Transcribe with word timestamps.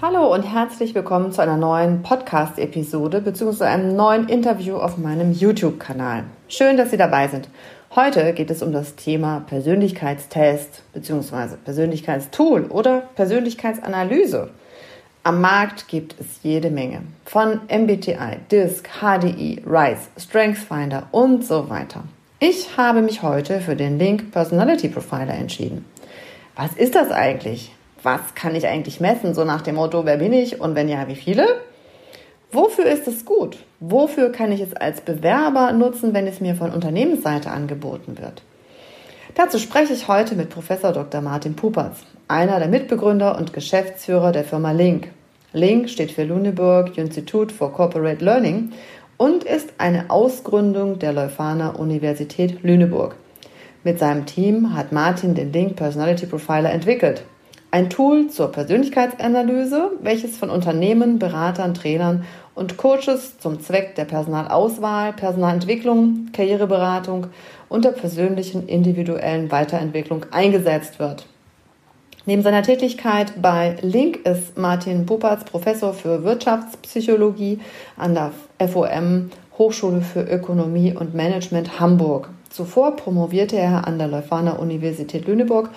Hallo 0.00 0.32
und 0.32 0.44
herzlich 0.44 0.94
willkommen 0.94 1.32
zu 1.32 1.42
einer 1.42 1.56
neuen 1.56 2.04
Podcast-Episode 2.04 3.20
bzw. 3.20 3.64
einem 3.64 3.96
neuen 3.96 4.28
Interview 4.28 4.76
auf 4.76 4.96
meinem 4.96 5.32
YouTube-Kanal. 5.32 6.22
Schön, 6.46 6.76
dass 6.76 6.92
Sie 6.92 6.96
dabei 6.96 7.26
sind. 7.26 7.48
Heute 7.96 8.32
geht 8.32 8.48
es 8.52 8.62
um 8.62 8.70
das 8.70 8.94
Thema 8.94 9.40
Persönlichkeitstest 9.48 10.84
bzw. 10.92 11.56
Persönlichkeitstool 11.64 12.66
oder 12.66 13.08
Persönlichkeitsanalyse. 13.16 14.50
Am 15.24 15.40
Markt 15.40 15.88
gibt 15.88 16.14
es 16.20 16.44
jede 16.44 16.70
Menge. 16.70 17.00
Von 17.24 17.62
MBTI, 17.68 18.36
DISC, 18.52 18.88
HDI, 19.00 19.64
RISE, 19.66 20.10
StrengthsFinder 20.16 21.08
und 21.10 21.44
so 21.44 21.68
weiter. 21.70 22.04
Ich 22.38 22.76
habe 22.76 23.02
mich 23.02 23.22
heute 23.22 23.60
für 23.60 23.74
den 23.74 23.98
Link 23.98 24.30
Personality 24.30 24.90
Profiler 24.90 25.34
entschieden. 25.34 25.84
Was 26.54 26.74
ist 26.74 26.94
das 26.94 27.10
eigentlich? 27.10 27.72
Was 28.02 28.34
kann 28.34 28.54
ich 28.54 28.66
eigentlich 28.66 29.00
messen, 29.00 29.34
so 29.34 29.44
nach 29.44 29.62
dem 29.62 29.76
Motto, 29.76 30.04
wer 30.04 30.16
bin 30.16 30.32
ich 30.32 30.60
und 30.60 30.74
wenn 30.74 30.88
ja, 30.88 31.08
wie 31.08 31.16
viele? 31.16 31.46
Wofür 32.50 32.86
ist 32.86 33.06
es 33.06 33.24
gut? 33.24 33.58
Wofür 33.80 34.32
kann 34.32 34.52
ich 34.52 34.60
es 34.60 34.74
als 34.74 35.02
Bewerber 35.02 35.72
nutzen, 35.72 36.14
wenn 36.14 36.26
es 36.26 36.40
mir 36.40 36.54
von 36.54 36.70
Unternehmensseite 36.70 37.50
angeboten 37.50 38.18
wird? 38.18 38.42
Dazu 39.34 39.58
spreche 39.58 39.92
ich 39.92 40.08
heute 40.08 40.34
mit 40.34 40.50
Professor 40.50 40.92
Dr. 40.92 41.20
Martin 41.20 41.54
Pupertz, 41.54 41.98
einer 42.26 42.58
der 42.58 42.68
Mitbegründer 42.68 43.38
und 43.38 43.52
Geschäftsführer 43.52 44.32
der 44.32 44.44
Firma 44.44 44.72
Link. 44.72 45.10
Link 45.52 45.88
steht 45.90 46.10
für 46.10 46.24
Lüneburg 46.24 46.96
Institute 46.96 47.54
for 47.54 47.72
Corporate 47.72 48.24
Learning 48.24 48.72
und 49.16 49.44
ist 49.44 49.74
eine 49.78 50.10
Ausgründung 50.10 50.98
der 50.98 51.12
Leuphana 51.12 51.70
Universität 51.70 52.62
Lüneburg. 52.62 53.16
Mit 53.84 53.98
seinem 53.98 54.26
Team 54.26 54.74
hat 54.74 54.92
Martin 54.92 55.34
den 55.34 55.52
Link 55.52 55.76
Personality 55.76 56.26
Profiler 56.26 56.72
entwickelt. 56.72 57.24
Ein 57.70 57.90
Tool 57.90 58.28
zur 58.28 58.50
Persönlichkeitsanalyse, 58.50 59.90
welches 60.00 60.38
von 60.38 60.48
Unternehmen, 60.48 61.18
Beratern, 61.18 61.74
Trainern 61.74 62.24
und 62.54 62.78
Coaches 62.78 63.38
zum 63.40 63.60
Zweck 63.60 63.94
der 63.94 64.06
Personalauswahl, 64.06 65.12
Personalentwicklung, 65.12 66.28
Karriereberatung 66.32 67.26
und 67.68 67.84
der 67.84 67.90
persönlichen 67.90 68.66
individuellen 68.66 69.52
Weiterentwicklung 69.52 70.24
eingesetzt 70.30 70.98
wird. 70.98 71.26
Neben 72.24 72.40
seiner 72.40 72.62
Tätigkeit 72.62 73.34
bei 73.42 73.76
Link 73.82 74.24
ist 74.26 74.56
Martin 74.56 75.04
Pupatz 75.04 75.44
Professor 75.44 75.92
für 75.92 76.24
Wirtschaftspsychologie 76.24 77.58
an 77.98 78.14
der 78.14 78.32
FOM 78.66 79.30
Hochschule 79.58 80.00
für 80.00 80.22
Ökonomie 80.22 80.94
und 80.94 81.14
Management 81.14 81.80
Hamburg. 81.80 82.30
Zuvor 82.50 82.96
promovierte 82.96 83.56
er 83.56 83.86
an 83.86 83.98
der 83.98 84.08
Leuphana 84.08 84.52
Universität 84.52 85.26
Lüneburg 85.26 85.68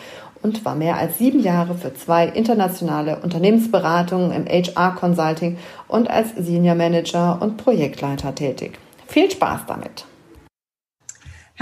und 0.42 0.66
war 0.66 0.76
mehr 0.76 0.98
als 0.98 1.18
sieben 1.18 1.40
Jahre 1.40 1.76
für 1.76 1.94
zwei 1.94 2.28
internationale 2.28 3.20
Unternehmensberatungen 3.20 4.32
im 4.32 4.46
HR 4.46 4.96
Consulting 4.96 5.58
und 5.88 6.10
als 6.10 6.30
Senior 6.38 6.76
Manager 6.76 7.42
und 7.42 7.58
Projektleiter 7.58 8.36
tätig. 8.36 8.80
Viel 9.08 9.30
Spaß 9.30 9.62
damit! 9.68 10.06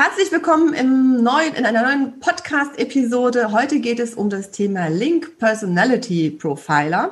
Herzlich 0.02 0.32
willkommen 0.32 0.74
im 0.74 1.24
neuen, 1.24 1.56
in 1.56 1.66
einer 1.66 1.84
neuen 1.84 2.22
Podcast-Episode. 2.22 3.52
Heute 3.52 3.82
geht 3.82 4.00
es 4.00 4.14
um 4.14 4.30
das 4.30 4.52
Thema 4.52 4.88
Link 4.88 5.38
Personality 5.40 6.30
Profiler. 6.32 7.12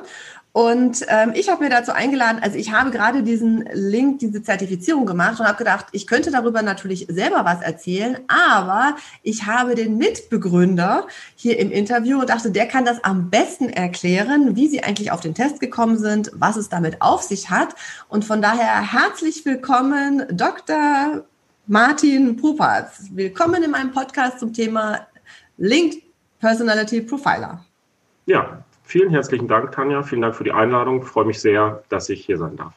Und 0.58 1.06
ähm, 1.06 1.34
ich 1.36 1.48
habe 1.48 1.62
mir 1.62 1.70
dazu 1.70 1.92
eingeladen, 1.92 2.40
also 2.42 2.58
ich 2.58 2.72
habe 2.72 2.90
gerade 2.90 3.22
diesen 3.22 3.68
Link, 3.72 4.18
diese 4.18 4.42
Zertifizierung 4.42 5.06
gemacht 5.06 5.38
und 5.38 5.46
habe 5.46 5.56
gedacht, 5.56 5.86
ich 5.92 6.08
könnte 6.08 6.32
darüber 6.32 6.62
natürlich 6.62 7.06
selber 7.08 7.44
was 7.44 7.62
erzählen, 7.62 8.18
aber 8.26 8.96
ich 9.22 9.46
habe 9.46 9.76
den 9.76 9.98
Mitbegründer 9.98 11.06
hier 11.36 11.60
im 11.60 11.70
Interview 11.70 12.18
und 12.18 12.30
dachte, 12.30 12.50
der 12.50 12.66
kann 12.66 12.84
das 12.84 13.04
am 13.04 13.30
besten 13.30 13.68
erklären, 13.68 14.56
wie 14.56 14.66
sie 14.66 14.82
eigentlich 14.82 15.12
auf 15.12 15.20
den 15.20 15.32
Test 15.32 15.60
gekommen 15.60 15.96
sind, 15.96 16.32
was 16.34 16.56
es 16.56 16.68
damit 16.68 17.02
auf 17.02 17.22
sich 17.22 17.50
hat. 17.50 17.76
Und 18.08 18.24
von 18.24 18.42
daher 18.42 18.80
herzlich 18.80 19.46
willkommen, 19.46 20.24
Dr. 20.32 21.22
Martin 21.68 22.36
Pupatz. 22.36 23.04
Willkommen 23.12 23.62
in 23.62 23.70
meinem 23.70 23.92
Podcast 23.92 24.40
zum 24.40 24.52
Thema 24.52 25.06
Linked 25.56 26.02
Personality 26.40 27.02
Profiler. 27.02 27.64
Ja, 28.26 28.64
Vielen 28.88 29.10
herzlichen 29.10 29.48
Dank, 29.48 29.72
Tanja. 29.72 30.02
Vielen 30.02 30.22
Dank 30.22 30.34
für 30.34 30.44
die 30.44 30.52
Einladung. 30.52 31.02
Ich 31.02 31.08
freue 31.08 31.26
mich 31.26 31.42
sehr, 31.42 31.82
dass 31.90 32.08
ich 32.08 32.24
hier 32.24 32.38
sein 32.38 32.56
darf. 32.56 32.72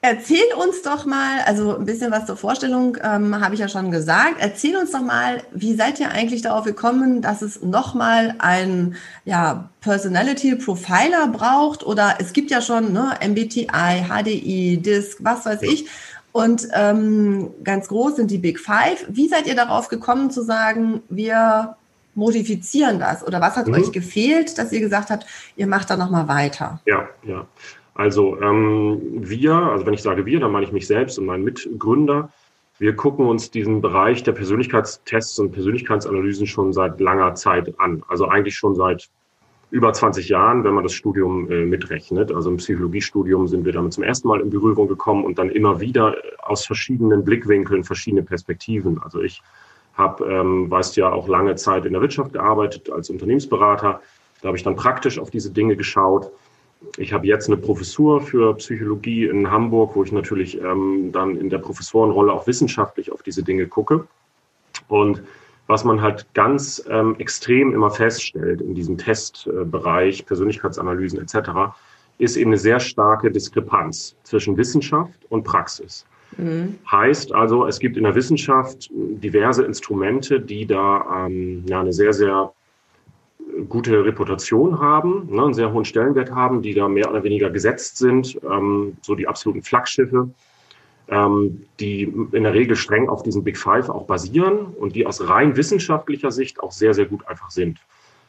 Erzähl 0.00 0.46
uns 0.56 0.80
doch 0.80 1.04
mal, 1.04 1.40
also 1.44 1.76
ein 1.76 1.84
bisschen 1.84 2.10
was 2.10 2.24
zur 2.24 2.38
Vorstellung 2.38 2.96
ähm, 3.02 3.38
habe 3.38 3.52
ich 3.52 3.60
ja 3.60 3.68
schon 3.68 3.90
gesagt. 3.90 4.36
Erzähl 4.38 4.74
uns 4.74 4.92
doch 4.92 5.02
mal, 5.02 5.42
wie 5.52 5.74
seid 5.74 6.00
ihr 6.00 6.10
eigentlich 6.10 6.40
darauf 6.40 6.64
gekommen, 6.64 7.20
dass 7.20 7.42
es 7.42 7.60
nochmal 7.60 8.34
einen 8.38 8.96
ja, 9.26 9.68
Personality 9.82 10.56
Profiler 10.56 11.28
braucht? 11.28 11.84
Oder 11.84 12.14
es 12.20 12.32
gibt 12.32 12.50
ja 12.50 12.62
schon 12.62 12.94
ne, 12.94 13.12
MBTI, 13.22 14.06
HDI, 14.08 14.78
DISC, 14.78 15.18
was 15.20 15.44
weiß 15.44 15.60
ich. 15.60 15.90
Und 16.32 16.68
ähm, 16.72 17.50
ganz 17.62 17.88
groß 17.88 18.16
sind 18.16 18.30
die 18.30 18.38
Big 18.38 18.58
Five. 18.58 19.04
Wie 19.10 19.28
seid 19.28 19.46
ihr 19.46 19.54
darauf 19.54 19.88
gekommen 19.88 20.30
zu 20.30 20.40
sagen, 20.40 21.02
wir 21.10 21.76
modifizieren 22.14 22.98
das? 22.98 23.26
Oder 23.26 23.40
was 23.40 23.56
hat 23.56 23.66
mhm. 23.66 23.74
euch 23.74 23.92
gefehlt, 23.92 24.58
dass 24.58 24.72
ihr 24.72 24.80
gesagt 24.80 25.10
habt, 25.10 25.26
ihr 25.56 25.66
macht 25.66 25.90
da 25.90 25.96
nochmal 25.96 26.28
weiter? 26.28 26.80
Ja, 26.86 27.08
ja. 27.22 27.46
Also 27.94 28.40
ähm, 28.40 29.00
wir, 29.28 29.54
also 29.54 29.86
wenn 29.86 29.94
ich 29.94 30.02
sage 30.02 30.26
wir, 30.26 30.40
dann 30.40 30.50
meine 30.50 30.66
ich 30.66 30.72
mich 30.72 30.86
selbst 30.86 31.18
und 31.18 31.26
meinen 31.26 31.44
Mitgründer. 31.44 32.30
Wir 32.78 32.96
gucken 32.96 33.26
uns 33.26 33.52
diesen 33.52 33.80
Bereich 33.80 34.24
der 34.24 34.32
Persönlichkeitstests 34.32 35.38
und 35.38 35.52
Persönlichkeitsanalysen 35.52 36.46
schon 36.46 36.72
seit 36.72 37.00
langer 37.00 37.36
Zeit 37.36 37.72
an. 37.78 38.02
Also 38.08 38.26
eigentlich 38.26 38.56
schon 38.56 38.74
seit 38.74 39.08
über 39.70 39.92
20 39.92 40.28
Jahren, 40.28 40.64
wenn 40.64 40.74
man 40.74 40.82
das 40.82 40.92
Studium 40.92 41.50
äh, 41.50 41.64
mitrechnet. 41.64 42.32
Also 42.32 42.50
im 42.50 42.56
Psychologiestudium 42.56 43.46
sind 43.46 43.64
wir 43.64 43.72
damit 43.72 43.92
zum 43.92 44.02
ersten 44.02 44.28
Mal 44.28 44.40
in 44.40 44.50
Berührung 44.50 44.88
gekommen 44.88 45.24
und 45.24 45.38
dann 45.38 45.50
immer 45.50 45.80
wieder 45.80 46.16
aus 46.42 46.66
verschiedenen 46.66 47.24
Blickwinkeln, 47.24 47.84
verschiedene 47.84 48.22
Perspektiven. 48.22 49.00
Also 49.02 49.20
ich 49.20 49.40
habe, 49.94 50.24
ähm, 50.24 50.70
weißt 50.70 50.96
ja, 50.96 51.12
auch 51.12 51.28
lange 51.28 51.54
Zeit 51.54 51.86
in 51.86 51.92
der 51.92 52.02
Wirtschaft 52.02 52.32
gearbeitet 52.32 52.90
als 52.90 53.10
Unternehmensberater. 53.10 54.00
Da 54.42 54.48
habe 54.48 54.56
ich 54.56 54.64
dann 54.64 54.76
praktisch 54.76 55.18
auf 55.18 55.30
diese 55.30 55.50
Dinge 55.50 55.76
geschaut. 55.76 56.30
Ich 56.98 57.12
habe 57.12 57.26
jetzt 57.26 57.48
eine 57.48 57.56
Professur 57.56 58.20
für 58.20 58.54
Psychologie 58.56 59.26
in 59.26 59.50
Hamburg, 59.50 59.96
wo 59.96 60.04
ich 60.04 60.12
natürlich 60.12 60.60
ähm, 60.60 61.10
dann 61.12 61.36
in 61.36 61.48
der 61.48 61.58
Professorenrolle 61.58 62.32
auch 62.32 62.46
wissenschaftlich 62.46 63.10
auf 63.10 63.22
diese 63.22 63.42
Dinge 63.42 63.66
gucke. 63.66 64.06
Und 64.88 65.22
was 65.66 65.84
man 65.84 66.02
halt 66.02 66.26
ganz 66.34 66.84
ähm, 66.90 67.16
extrem 67.18 67.72
immer 67.72 67.90
feststellt 67.90 68.60
in 68.60 68.74
diesem 68.74 68.98
Testbereich, 68.98 70.26
Persönlichkeitsanalysen 70.26 71.20
etc., 71.20 71.72
ist 72.18 72.36
eben 72.36 72.50
eine 72.50 72.58
sehr 72.58 72.80
starke 72.80 73.30
Diskrepanz 73.30 74.14
zwischen 74.22 74.56
Wissenschaft 74.56 75.24
und 75.30 75.42
Praxis. 75.42 76.04
Mhm. 76.36 76.78
Heißt 76.90 77.34
also, 77.34 77.66
es 77.66 77.78
gibt 77.78 77.96
in 77.96 78.04
der 78.04 78.14
Wissenschaft 78.14 78.90
diverse 78.90 79.64
Instrumente, 79.64 80.40
die 80.40 80.66
da 80.66 81.26
ähm, 81.26 81.64
ja, 81.66 81.80
eine 81.80 81.92
sehr, 81.92 82.12
sehr 82.12 82.52
gute 83.68 84.04
Reputation 84.04 84.80
haben, 84.80 85.28
ne, 85.30 85.44
einen 85.44 85.54
sehr 85.54 85.72
hohen 85.72 85.84
Stellenwert 85.84 86.30
haben, 86.30 86.62
die 86.62 86.74
da 86.74 86.88
mehr 86.88 87.10
oder 87.10 87.22
weniger 87.22 87.50
gesetzt 87.50 87.98
sind, 87.98 88.38
ähm, 88.50 88.96
so 89.02 89.14
die 89.14 89.28
absoluten 89.28 89.62
Flaggschiffe, 89.62 90.30
ähm, 91.08 91.64
die 91.78 92.02
in 92.32 92.42
der 92.42 92.54
Regel 92.54 92.76
streng 92.76 93.08
auf 93.08 93.22
diesen 93.22 93.44
Big 93.44 93.58
Five 93.58 93.88
auch 93.88 94.06
basieren 94.06 94.66
und 94.78 94.96
die 94.96 95.06
aus 95.06 95.28
rein 95.28 95.56
wissenschaftlicher 95.56 96.30
Sicht 96.30 96.60
auch 96.60 96.72
sehr, 96.72 96.94
sehr 96.94 97.06
gut 97.06 97.26
einfach 97.28 97.50
sind. 97.50 97.78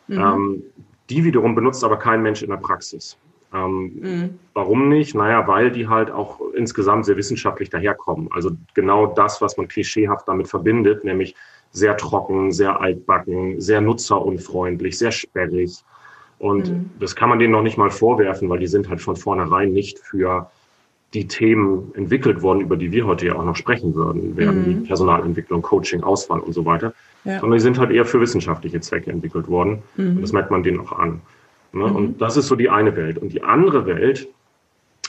Mhm. 0.08 0.18
Ähm, 0.18 0.64
die 1.10 1.24
wiederum 1.24 1.56
benutzt 1.56 1.84
aber 1.84 1.98
kein 1.98 2.22
Mensch 2.22 2.44
in 2.44 2.50
der 2.50 2.58
Praxis. 2.58 3.18
Ähm, 3.54 3.92
mhm. 4.02 4.40
Warum 4.54 4.90
nicht? 4.90 5.16
Naja, 5.16 5.48
weil 5.48 5.72
die 5.72 5.88
halt 5.88 6.12
auch 6.12 6.40
insgesamt 6.56 7.06
sehr 7.06 7.18
wissenschaftlich 7.18 7.70
daherkommen. 7.70 8.30
Also 8.32 8.52
genau 8.74 9.08
das, 9.08 9.42
was 9.42 9.58
man 9.58 9.68
klischeehaft 9.68 10.28
damit 10.28 10.48
verbindet, 10.48 11.04
nämlich 11.04 11.36
sehr 11.72 11.98
trocken, 11.98 12.52
sehr 12.52 12.80
altbacken, 12.80 13.60
sehr 13.60 13.82
nutzerunfreundlich, 13.82 14.98
sehr 14.98 15.12
sperrig. 15.12 15.84
Und 16.40 16.70
mhm. 16.70 16.90
das 17.00 17.16
kann 17.16 17.30
man 17.30 17.40
denen 17.40 17.52
noch 17.52 17.62
nicht 17.62 17.78
mal 17.78 17.92
vorwerfen, 17.92 18.50
weil 18.50 18.60
die 18.60 18.68
sind 18.68 18.90
halt 18.90 19.02
von 19.02 19.16
vornherein 19.16 19.72
nicht 19.72 20.00
für 20.00 20.50
die 21.14 21.28
Themen 21.28 21.94
entwickelt 21.96 22.42
worden, 22.42 22.62
über 22.62 22.76
die 22.76 22.92
wir 22.92 23.08
heute 23.08 23.28
ja 23.28 23.36
auch 23.36 23.46
noch 23.46 23.56
sprechen 23.56 23.96
würden, 23.96 24.36
während 24.36 24.68
mhm. 24.68 24.84
Personalentwicklung, 24.84 25.62
Coaching, 25.62 26.04
Auswahl 26.04 26.40
und 26.42 26.54
so 26.54 26.66
weiter, 26.66 26.94
ja. 27.24 27.40
sondern 27.40 27.58
die 27.58 27.64
sind 27.64 27.80
halt 27.80 27.92
eher 27.92 28.06
für 28.06 28.20
wissenschaftliche 28.20 28.82
Zwecke 28.82 29.12
entwickelt 29.12 29.48
worden. 29.48 29.82
Mhm. 29.96 30.18
Und 30.18 30.22
das 30.22 30.34
merkt 30.34 30.52
man 30.52 30.64
denen 30.64 30.80
auch 30.82 30.92
an. 30.92 31.22
Ne? 31.76 31.88
Mhm. 31.88 31.96
Und 31.96 32.22
das 32.22 32.38
ist 32.38 32.48
so 32.48 32.56
die 32.56 32.70
eine 32.70 32.96
Welt. 32.96 33.18
Und 33.18 33.34
die 33.34 33.44
andere 33.44 33.86
Welt, 33.86 34.28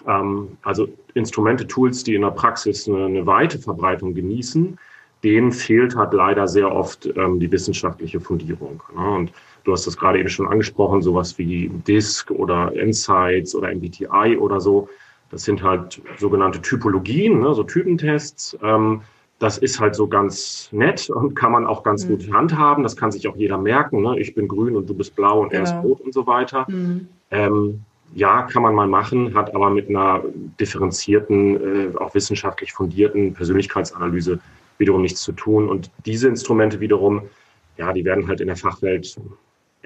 ähm, 0.06 0.58
also 0.62 0.88
Instrumente, 1.14 1.66
Tools, 1.66 2.04
die 2.04 2.14
in 2.14 2.22
der 2.22 2.30
Praxis 2.30 2.88
eine, 2.88 3.06
eine 3.06 3.26
weite 3.26 3.58
Verbreitung 3.58 4.14
genießen, 4.14 4.78
denen 5.24 5.52
fehlt 5.52 5.96
halt 5.96 6.12
leider 6.12 6.46
sehr 6.46 6.70
oft 6.70 7.06
ähm, 7.16 7.40
die 7.40 7.50
wissenschaftliche 7.50 8.20
Fundierung. 8.20 8.82
Ne? 8.94 9.10
Und 9.10 9.32
du 9.64 9.72
hast 9.72 9.86
das 9.86 9.96
gerade 9.96 10.18
eben 10.18 10.28
schon 10.28 10.46
angesprochen, 10.46 11.02
sowas 11.02 11.38
wie 11.38 11.68
DISC 11.86 12.30
oder 12.30 12.72
Insights 12.72 13.54
oder 13.54 13.74
MBTI 13.74 14.36
oder 14.38 14.60
so. 14.60 14.88
Das 15.30 15.42
sind 15.44 15.62
halt 15.62 16.00
sogenannte 16.18 16.60
Typologien, 16.60 17.40
ne? 17.40 17.54
so 17.54 17.62
Typentests. 17.64 18.56
Ähm, 18.62 19.02
das 19.38 19.58
ist 19.58 19.80
halt 19.80 19.94
so 19.94 20.08
ganz 20.08 20.68
nett 20.72 21.10
und 21.10 21.34
kann 21.34 21.52
man 21.52 21.66
auch 21.66 21.82
ganz 21.82 22.04
mhm. 22.04 22.08
gut 22.08 22.32
handhaben. 22.32 22.82
Das 22.82 22.96
kann 22.96 23.12
sich 23.12 23.28
auch 23.28 23.36
jeder 23.36 23.58
merken. 23.58 24.02
Ne? 24.02 24.18
Ich 24.18 24.34
bin 24.34 24.48
grün 24.48 24.76
und 24.76 24.88
du 24.88 24.94
bist 24.94 25.14
blau 25.14 25.40
und 25.40 25.50
genau. 25.50 25.60
er 25.60 25.64
ist 25.64 25.70
genau. 25.70 25.82
rot 25.82 26.00
und 26.00 26.14
so 26.14 26.26
weiter. 26.26 26.64
Mhm. 26.68 27.08
Ähm, 27.30 27.80
ja, 28.14 28.42
kann 28.42 28.62
man 28.62 28.74
mal 28.74 28.86
machen, 28.86 29.34
hat 29.34 29.54
aber 29.54 29.68
mit 29.68 29.90
einer 29.90 30.22
differenzierten, 30.58 31.92
äh, 31.94 31.96
auch 31.98 32.14
wissenschaftlich 32.14 32.72
fundierten 32.72 33.34
Persönlichkeitsanalyse 33.34 34.38
wiederum 34.78 35.02
nichts 35.02 35.20
zu 35.20 35.32
tun. 35.32 35.68
Und 35.68 35.90
diese 36.06 36.28
Instrumente 36.28 36.80
wiederum, 36.80 37.22
ja, 37.76 37.92
die 37.92 38.04
werden 38.04 38.28
halt 38.28 38.40
in 38.40 38.46
der 38.46 38.56
Fachwelt 38.56 39.16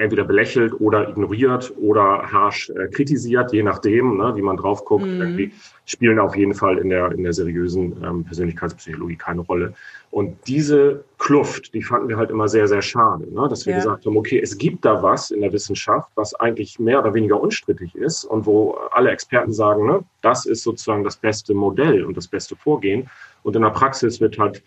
entweder 0.01 0.25
belächelt 0.25 0.73
oder 0.81 1.09
ignoriert 1.09 1.73
oder 1.79 2.23
harsch 2.33 2.71
äh, 2.71 2.89
kritisiert, 2.89 3.53
je 3.53 3.63
nachdem, 3.63 4.17
ne, 4.17 4.35
wie 4.35 4.43
man 4.43 4.57
drauf 4.57 4.85
guckt. 4.85 5.07
Mhm. 5.07 5.53
Spielen 5.85 6.19
auf 6.19 6.37
jeden 6.37 6.55
Fall 6.55 6.79
in 6.79 6.89
der, 6.89 7.13
in 7.13 7.23
der 7.23 7.33
seriösen 7.33 8.03
ähm, 8.03 8.25
Persönlichkeitspsychologie 8.25 9.17
keine 9.17 9.43
Rolle. 9.43 9.75
Und 10.11 10.37
diese 10.47 11.05
Kluft, 11.19 11.75
die 11.75 11.83
fanden 11.83 12.09
wir 12.09 12.17
halt 12.17 12.31
immer 12.31 12.49
sehr, 12.49 12.67
sehr 12.67 12.81
schade, 12.81 13.33
ne, 13.33 13.47
dass 13.49 13.67
wir 13.67 13.73
ja. 13.73 13.79
gesagt 13.81 14.07
haben, 14.07 14.17
okay, 14.17 14.41
es 14.41 14.57
gibt 14.57 14.85
da 14.85 15.03
was 15.03 15.31
in 15.31 15.43
der 15.43 15.53
Wissenschaft, 15.53 16.11
was 16.15 16.35
eigentlich 16.35 16.81
mehr 16.81 17.01
oder 17.01 17.13
weniger 17.13 17.41
unstrittig 17.41 17.95
ist 17.95 18.25
und 18.25 18.47
wo 18.47 18.79
alle 18.93 19.11
Experten 19.11 19.53
sagen, 19.53 19.87
ne, 19.87 20.01
das 20.23 20.47
ist 20.47 20.63
sozusagen 20.63 21.05
das 21.05 21.17
beste 21.17 21.53
Modell 21.53 22.05
und 22.05 22.17
das 22.17 22.27
beste 22.27 22.57
Vorgehen. 22.57 23.11
Und 23.43 23.55
in 23.55 23.63
der 23.63 23.71
Praxis 23.71 24.21
wird 24.21 24.39
halt 24.39 24.63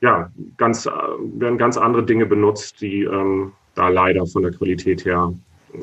ja, 0.00 0.32
ganz, 0.56 0.86
äh, 0.86 0.90
werden 0.90 1.56
ganz 1.58 1.76
andere 1.76 2.04
Dinge 2.04 2.26
benutzt, 2.26 2.80
die 2.80 3.04
ähm, 3.04 3.52
da 3.74 3.88
leider 3.88 4.26
von 4.26 4.42
der 4.42 4.52
Qualität 4.52 5.04
her 5.04 5.32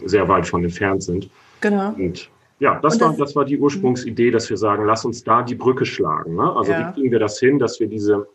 sehr 0.06 0.27
weit 0.27 0.47
von 0.47 0.63
entfernt 0.63 1.03
sind. 1.03 1.30
Genau. 1.62 1.94
Und 1.94 2.30
ja, 2.59 2.80
das, 2.81 2.97
das, 2.97 3.09
war, 3.09 3.18
das 3.18 3.36
war 3.36 3.45
die 3.45 3.57
Ursprungsidee, 3.57 4.31
dass 4.31 4.50
wir 4.50 4.57
sagen, 4.57 4.86
lass 4.86 5.06
uns 5.06 5.24
da 5.24 5.44
die 5.44 5.56
Brücke 5.56 5.86
schlagen. 5.86 6.36
Ne? 6.36 6.56
Also 6.56 6.71
ja. 6.71 6.89
wie 6.89 6.94
kriegen 6.94 7.12
wir 7.12 7.19
das 7.19 7.39
hin, 7.39 7.57
dass 7.57 7.80
wir 7.80 7.88
diese 7.88 8.27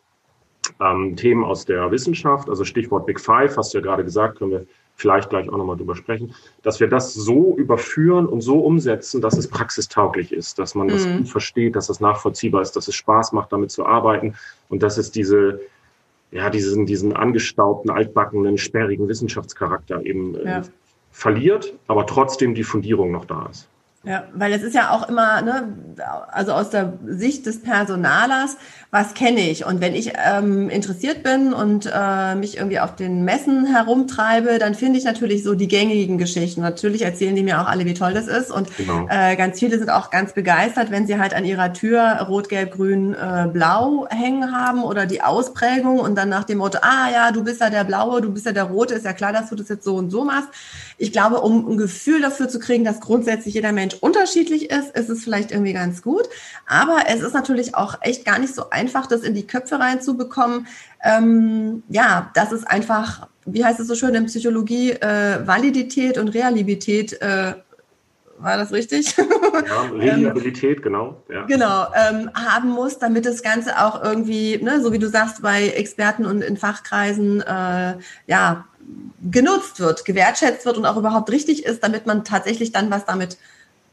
ähm, 0.80 1.14
Themen 1.16 1.44
aus 1.44 1.66
der 1.66 1.90
Wissenschaft, 1.90 2.48
also 2.48 2.64
Stichwort 2.64 3.06
Big 3.06 3.20
Five, 3.20 3.56
hast 3.56 3.74
du 3.74 3.78
ja 3.78 3.84
gerade 3.84 4.02
gesagt, 4.02 4.38
können 4.38 4.50
wir 4.50 4.66
vielleicht 4.96 5.28
gleich 5.28 5.48
auch 5.48 5.56
nochmal 5.56 5.76
drüber 5.76 5.96
sprechen, 5.96 6.34
dass 6.62 6.80
wir 6.80 6.86
das 6.86 7.12
so 7.12 7.56
überführen 7.56 8.26
und 8.26 8.40
so 8.40 8.60
umsetzen, 8.60 9.20
dass 9.20 9.36
es 9.36 9.48
praxistauglich 9.48 10.32
ist, 10.32 10.58
dass 10.58 10.74
man 10.74 10.88
das 10.88 11.06
mhm. 11.06 11.18
gut 11.18 11.28
versteht, 11.28 11.76
dass 11.76 11.88
es 11.88 12.00
nachvollziehbar 12.00 12.62
ist, 12.62 12.76
dass 12.76 12.88
es 12.88 12.94
Spaß 12.94 13.32
macht, 13.32 13.52
damit 13.52 13.72
zu 13.72 13.84
arbeiten 13.84 14.34
und 14.68 14.82
dass 14.82 14.96
es 14.96 15.10
diese 15.10 15.60
ja, 16.34 16.50
diesen, 16.50 16.84
diesen 16.84 17.14
angestaubten, 17.14 17.90
altbackenen, 17.90 18.58
sperrigen 18.58 19.08
Wissenschaftscharakter 19.08 20.04
eben 20.04 20.34
äh, 20.34 20.44
ja. 20.44 20.62
verliert, 21.12 21.72
aber 21.86 22.06
trotzdem 22.06 22.56
die 22.56 22.64
Fundierung 22.64 23.12
noch 23.12 23.24
da 23.24 23.46
ist. 23.50 23.68
Ja, 24.02 24.24
weil 24.34 24.52
es 24.52 24.62
ist 24.62 24.74
ja 24.74 24.90
auch 24.90 25.08
immer, 25.08 25.40
ne, 25.42 25.72
also 26.00 26.52
aus 26.52 26.70
der 26.70 26.94
Sicht 27.06 27.46
des 27.46 27.62
Personalers, 27.62 28.56
was 28.90 29.14
kenne 29.14 29.40
ich? 29.50 29.66
Und 29.66 29.80
wenn 29.80 29.94
ich 29.94 30.12
ähm, 30.24 30.70
interessiert 30.70 31.24
bin 31.24 31.52
und 31.52 31.90
äh, 31.92 32.36
mich 32.36 32.56
irgendwie 32.58 32.78
auf 32.78 32.94
den 32.94 33.24
Messen 33.24 33.66
herumtreibe, 33.66 34.58
dann 34.58 34.74
finde 34.74 34.98
ich 34.98 35.04
natürlich 35.04 35.42
so 35.42 35.54
die 35.54 35.66
gängigen 35.66 36.16
Geschichten. 36.16 36.60
Natürlich 36.60 37.02
erzählen 37.02 37.34
die 37.34 37.42
mir 37.42 37.60
auch 37.60 37.66
alle, 37.66 37.86
wie 37.86 37.94
toll 37.94 38.14
das 38.14 38.28
ist. 38.28 38.52
Und 38.52 38.68
genau. 38.76 39.08
äh, 39.10 39.34
ganz 39.36 39.58
viele 39.58 39.78
sind 39.78 39.90
auch 39.90 40.10
ganz 40.10 40.32
begeistert, 40.32 40.90
wenn 40.92 41.06
sie 41.06 41.18
halt 41.18 41.34
an 41.34 41.44
ihrer 41.44 41.72
Tür 41.72 42.26
rot, 42.28 42.48
gelb, 42.48 42.76
grün, 42.76 43.14
äh, 43.14 43.48
blau 43.52 44.06
hängen 44.10 44.52
haben 44.52 44.84
oder 44.84 45.06
die 45.06 45.22
Ausprägung 45.22 45.98
und 45.98 46.14
dann 46.14 46.28
nach 46.28 46.44
dem 46.44 46.58
Motto, 46.58 46.78
ah 46.82 47.10
ja, 47.12 47.32
du 47.32 47.42
bist 47.42 47.60
ja 47.60 47.70
der 47.70 47.84
Blaue, 47.84 48.20
du 48.20 48.32
bist 48.32 48.46
ja 48.46 48.52
der 48.52 48.64
Rote, 48.64 48.94
ist 48.94 49.04
ja 49.04 49.12
klar, 49.12 49.32
dass 49.32 49.50
du 49.50 49.56
das 49.56 49.68
jetzt 49.68 49.84
so 49.84 49.96
und 49.96 50.10
so 50.10 50.24
machst. 50.24 50.48
Ich 50.98 51.10
glaube, 51.10 51.40
um 51.40 51.68
ein 51.68 51.76
Gefühl 51.76 52.20
dafür 52.20 52.48
zu 52.48 52.60
kriegen, 52.60 52.84
dass 52.84 53.00
grundsätzlich 53.00 53.54
jeder 53.54 53.72
Mensch 53.72 53.96
unterschiedlich 54.00 54.70
ist, 54.70 54.96
ist 54.96 55.08
es 55.08 55.24
vielleicht 55.24 55.50
irgendwie 55.50 55.72
ganz 55.72 55.83
gut. 56.02 56.28
Aber 56.66 57.04
es 57.08 57.20
ist 57.20 57.34
natürlich 57.34 57.74
auch 57.74 57.96
echt 58.00 58.24
gar 58.24 58.38
nicht 58.38 58.54
so 58.54 58.70
einfach, 58.70 59.06
das 59.06 59.22
in 59.22 59.34
die 59.34 59.46
Köpfe 59.46 59.78
reinzubekommen. 59.78 60.66
Ähm, 61.02 61.82
ja, 61.88 62.30
das 62.34 62.52
ist 62.52 62.66
einfach, 62.66 63.28
wie 63.44 63.64
heißt 63.64 63.80
es 63.80 63.88
so 63.88 63.94
schön 63.94 64.14
in 64.14 64.26
Psychologie, 64.26 64.92
äh, 64.92 65.46
Validität 65.46 66.18
und 66.18 66.28
Realität 66.28 67.20
äh, 67.20 67.54
war 68.38 68.56
das 68.56 68.72
richtig? 68.72 69.16
Ja, 69.16 69.82
Reliabilität, 69.92 70.82
genau. 70.82 71.22
Ja. 71.30 71.44
Genau, 71.44 71.86
ähm, 71.94 72.30
haben 72.34 72.70
muss, 72.70 72.98
damit 72.98 73.26
das 73.26 73.42
Ganze 73.42 73.80
auch 73.82 74.02
irgendwie, 74.02 74.58
ne, 74.58 74.82
so 74.82 74.92
wie 74.92 74.98
du 74.98 75.08
sagst, 75.08 75.42
bei 75.42 75.68
Experten 75.68 76.26
und 76.26 76.42
in 76.42 76.56
Fachkreisen, 76.56 77.40
äh, 77.42 77.94
ja, 78.26 78.64
genutzt 79.30 79.80
wird, 79.80 80.04
gewertschätzt 80.04 80.66
wird 80.66 80.76
und 80.76 80.84
auch 80.84 80.96
überhaupt 80.96 81.30
richtig 81.30 81.64
ist, 81.64 81.82
damit 81.82 82.06
man 82.06 82.24
tatsächlich 82.24 82.72
dann 82.72 82.90
was 82.90 83.04
damit 83.06 83.38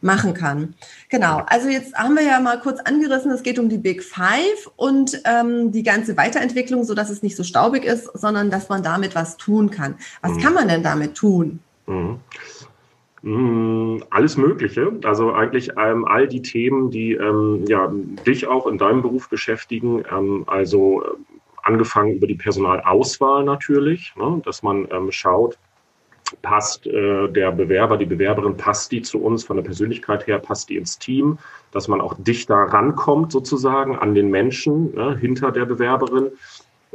machen 0.01 0.33
kann. 0.33 0.74
Genau, 1.09 1.44
also 1.48 1.69
jetzt 1.69 1.94
haben 1.95 2.15
wir 2.15 2.24
ja 2.24 2.39
mal 2.39 2.59
kurz 2.59 2.80
angerissen, 2.80 3.31
es 3.31 3.44
geht 3.44 3.59
um 3.59 3.69
die 3.69 3.77
Big 3.77 4.03
Five 4.03 4.69
und 4.75 5.21
ähm, 5.25 5.71
die 5.71 5.83
ganze 5.83 6.18
Weiterentwicklung, 6.18 6.83
so 6.83 6.94
dass 6.94 7.09
es 7.09 7.24
nicht 7.24 7.36
so 7.36 7.44
staubig 7.44 7.86
ist, 7.86 8.06
sondern 8.18 8.50
dass 8.50 8.69
man 8.69 8.83
damit 8.83 9.15
was 9.15 9.38
tun 9.38 9.69
kann. 9.69 9.95
Was 10.21 10.33
mhm. 10.33 10.39
kann 10.39 10.53
man 10.53 10.68
denn 10.68 10.83
damit 10.83 11.15
tun? 11.15 11.59
Mhm. 11.88 12.19
mhm. 13.21 14.03
Alles 14.09 14.38
Mögliche. 14.38 14.92
Also 15.03 15.33
eigentlich 15.33 15.71
ähm, 15.77 16.06
all 16.06 16.27
die 16.27 16.42
Themen, 16.42 16.89
die 16.89 17.13
ähm, 17.13 17.65
ja, 17.68 17.92
dich 18.25 18.47
auch 18.47 18.68
in 18.68 18.77
deinem 18.77 19.01
Beruf 19.01 19.30
beschäftigen. 19.30 20.04
Ähm, 20.12 20.44
also 20.47 21.04
äh, 21.04 21.07
angefangen 21.63 22.15
über 22.15 22.27
die 22.27 22.36
Personalauswahl 22.36 23.44
natürlich, 23.44 24.13
ne, 24.15 24.42
dass 24.44 24.63
man 24.63 24.88
ähm, 24.92 25.12
schaut, 25.12 25.57
passt 26.42 26.88
äh, 26.88 27.28
der 27.28 27.51
Bewerber, 27.51 27.98
die 27.98 28.06
Bewerberin, 28.06 28.57
passt 28.57 28.92
die 28.92 29.01
zu 29.01 29.22
uns 29.22 29.44
von 29.44 29.57
der 29.57 29.63
Persönlichkeit 29.63 30.28
her, 30.28 30.39
passt 30.39 30.69
die 30.69 30.78
ins 30.78 30.98
Team, 30.98 31.38
dass 31.72 31.88
man 31.88 32.01
auch 32.01 32.16
dichter 32.18 32.56
rankommt 32.56 33.31
sozusagen 33.31 33.98
an 33.98 34.13
den 34.16 34.30
Menschen 34.30 34.94
ne, 34.94 35.18
hinter 35.18 35.51
der 35.51 35.66
Bewerberin, 35.66 36.31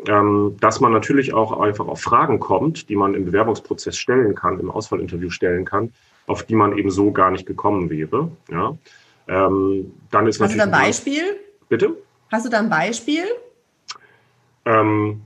ähm, 0.07 0.57
dass 0.61 0.81
man 0.81 0.93
natürlich 0.93 1.33
auch 1.33 1.59
einfach 1.61 1.87
auf 1.87 2.01
Fragen 2.01 2.39
kommt, 2.39 2.89
die 2.89 2.97
man 2.97 3.15
im 3.15 3.25
Bewerbungsprozess 3.25 3.97
stellen 3.97 4.35
kann, 4.35 4.61
im 4.61 4.71
Auswahlinterview 4.71 5.31
stellen 5.31 5.65
kann, 5.65 5.93
auf 6.27 6.43
die 6.43 6.55
man 6.55 6.77
eben 6.77 6.91
so 6.91 7.13
gar 7.13 7.31
nicht 7.31 7.47
gekommen 7.47 7.91
wäre. 7.91 8.31
Ja. 8.51 8.77
Ähm, 9.29 9.93
dann 10.11 10.27
ist 10.27 10.41
Hast 10.41 10.55
du 10.55 10.59
da 10.59 10.65
ein 10.65 10.71
Beispiel? 10.71 11.23
Bitte? 11.69 11.97
Hast 12.31 12.47
du 12.47 12.51
da 12.51 12.59
ein 12.59 12.71
Beispiel? 12.71 13.25
Ähm, 14.65 15.23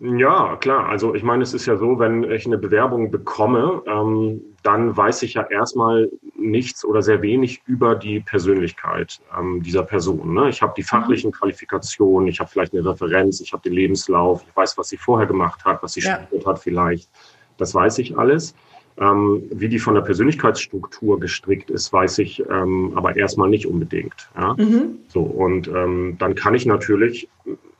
ja, 0.00 0.56
klar. 0.56 0.88
Also 0.88 1.14
ich 1.14 1.24
meine, 1.24 1.42
es 1.42 1.54
ist 1.54 1.66
ja 1.66 1.76
so, 1.76 1.98
wenn 1.98 2.22
ich 2.30 2.46
eine 2.46 2.56
Bewerbung 2.56 3.10
bekomme, 3.10 3.82
ähm, 3.86 4.40
dann 4.62 4.96
weiß 4.96 5.22
ich 5.22 5.34
ja 5.34 5.42
erstmal 5.42 6.10
nichts 6.36 6.84
oder 6.84 7.02
sehr 7.02 7.20
wenig 7.20 7.62
über 7.66 7.96
die 7.96 8.20
Persönlichkeit 8.20 9.20
ähm, 9.36 9.60
dieser 9.62 9.82
Person. 9.82 10.34
Ne? 10.34 10.50
Ich 10.50 10.62
habe 10.62 10.74
die 10.76 10.82
mhm. 10.82 10.86
fachlichen 10.86 11.32
Qualifikationen, 11.32 12.28
ich 12.28 12.38
habe 12.38 12.48
vielleicht 12.48 12.74
eine 12.74 12.88
Referenz, 12.88 13.40
ich 13.40 13.52
habe 13.52 13.62
den 13.62 13.72
Lebenslauf, 13.72 14.44
ich 14.48 14.56
weiß, 14.56 14.78
was 14.78 14.88
sie 14.88 14.96
vorher 14.96 15.26
gemacht 15.26 15.64
hat, 15.64 15.82
was 15.82 15.94
sie 15.94 16.00
ja. 16.00 16.20
studiert 16.20 16.46
hat 16.46 16.58
vielleicht. 16.60 17.10
Das 17.56 17.74
weiß 17.74 17.98
ich 17.98 18.16
alles. 18.16 18.54
Ähm, 19.00 19.44
wie 19.50 19.68
die 19.68 19.78
von 19.78 19.94
der 19.94 20.02
Persönlichkeitsstruktur 20.02 21.20
gestrickt 21.20 21.70
ist, 21.70 21.92
weiß 21.92 22.18
ich 22.18 22.40
ähm, 22.48 22.92
aber 22.96 23.16
erstmal 23.16 23.48
nicht 23.48 23.66
unbedingt. 23.66 24.28
Ja? 24.36 24.54
Mhm. 24.56 24.98
So, 25.08 25.22
und 25.22 25.66
ähm, 25.68 26.16
dann 26.18 26.34
kann 26.34 26.54
ich 26.54 26.66
natürlich 26.66 27.28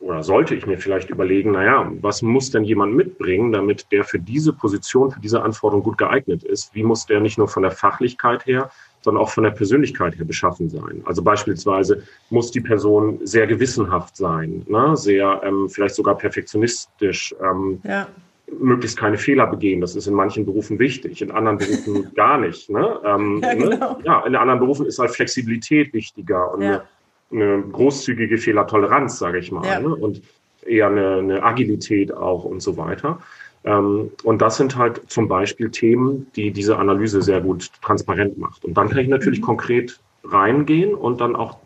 oder 0.09 0.23
sollte 0.23 0.55
ich 0.55 0.67
mir 0.67 0.79
vielleicht 0.79 1.11
überlegen, 1.11 1.53
naja, 1.53 1.93
was 2.01 2.23
muss 2.23 2.51
denn 2.51 2.65
jemand 2.65 2.95
mitbringen, 2.95 3.53
damit 3.53 3.93
der 3.93 4.05
für 4.05 4.19
diese 4.19 4.55
Position, 4.55 5.11
für 5.11 5.21
diese 5.21 5.43
Anforderung 5.43 5.83
gut 5.83 5.99
geeignet 5.99 6.43
ist? 6.45 6.75
Wie 6.75 6.83
muss 6.83 7.05
der 7.05 7.21
nicht 7.21 7.37
nur 7.37 7.47
von 7.47 7.63
der 7.63 7.73
Fachlichkeit 7.73 8.47
her, 8.47 8.71
sondern 9.03 9.23
auch 9.23 9.29
von 9.29 9.45
der 9.45 9.51
Persönlichkeit 9.51 10.17
her 10.17 10.25
beschaffen 10.25 10.71
sein? 10.71 11.03
Also 11.05 11.23
beispielsweise 11.23 12.05
muss 12.31 12.51
die 12.51 12.63
Person 12.63 13.21
sehr 13.25 13.47
gewissenhaft 13.47 14.17
sein, 14.17 14.65
ne? 14.67 14.97
sehr 14.97 15.43
ähm, 15.45 15.69
vielleicht 15.69 15.95
sogar 15.95 16.17
perfektionistisch. 16.17 17.35
Ähm, 17.43 17.83
ja. 17.85 18.09
Möglichst 18.59 18.97
keine 18.97 19.19
Fehler 19.19 19.47
begehen. 19.47 19.83
Das 19.83 19.95
ist 19.95 20.07
in 20.07 20.15
manchen 20.15 20.47
Berufen 20.47 20.79
wichtig, 20.79 21.21
in 21.21 21.31
anderen 21.31 21.59
Berufen 21.59 22.11
gar 22.15 22.39
nicht. 22.39 22.71
Ne? 22.71 22.99
Ähm, 23.05 23.41
ja, 23.43 23.55
ne? 23.55 23.69
genau. 23.69 23.99
ne? 23.99 24.05
ja, 24.05 24.27
in 24.27 24.35
anderen 24.37 24.59
Berufen 24.59 24.87
ist 24.87 24.99
halt 24.99 25.11
Flexibilität 25.11 25.93
wichtiger 25.93 26.55
und 26.55 26.63
ja 26.63 26.83
eine 27.31 27.63
großzügige 27.63 28.39
Fehlertoleranz, 28.39 29.19
sage 29.19 29.39
ich 29.39 29.53
mal, 29.53 29.67
ja. 29.67 29.81
ne? 29.81 29.95
und 29.95 30.23
eher 30.65 30.89
eine, 30.89 31.17
eine, 31.17 31.43
Agilität 31.43 32.13
auch 32.13 32.45
und 32.45 32.61
so 32.61 32.77
weiter. 32.77 33.19
Ähm, 33.65 34.11
und 34.25 34.41
das 34.41 34.57
sind 34.57 34.77
halt 34.77 35.11
zum 35.11 35.29
Beispiel 35.29 35.71
Themen, 35.71 36.27
die 36.37 36.51
diese 36.51 36.79
Analyse 36.79 37.23
sehr 37.23 37.41
gut 37.41 37.71
transparent 37.83 38.39
macht. 38.39 38.65
Und 38.65 38.75
dann 38.75 38.89
kann 38.89 38.99
ich 38.99 39.09
natürlich 39.09 39.41
mhm. 39.41 39.47
konkret 39.47 40.01
reingehen 40.25 40.95
und 40.95 41.21
dann 41.21 41.37
auch 41.37 41.59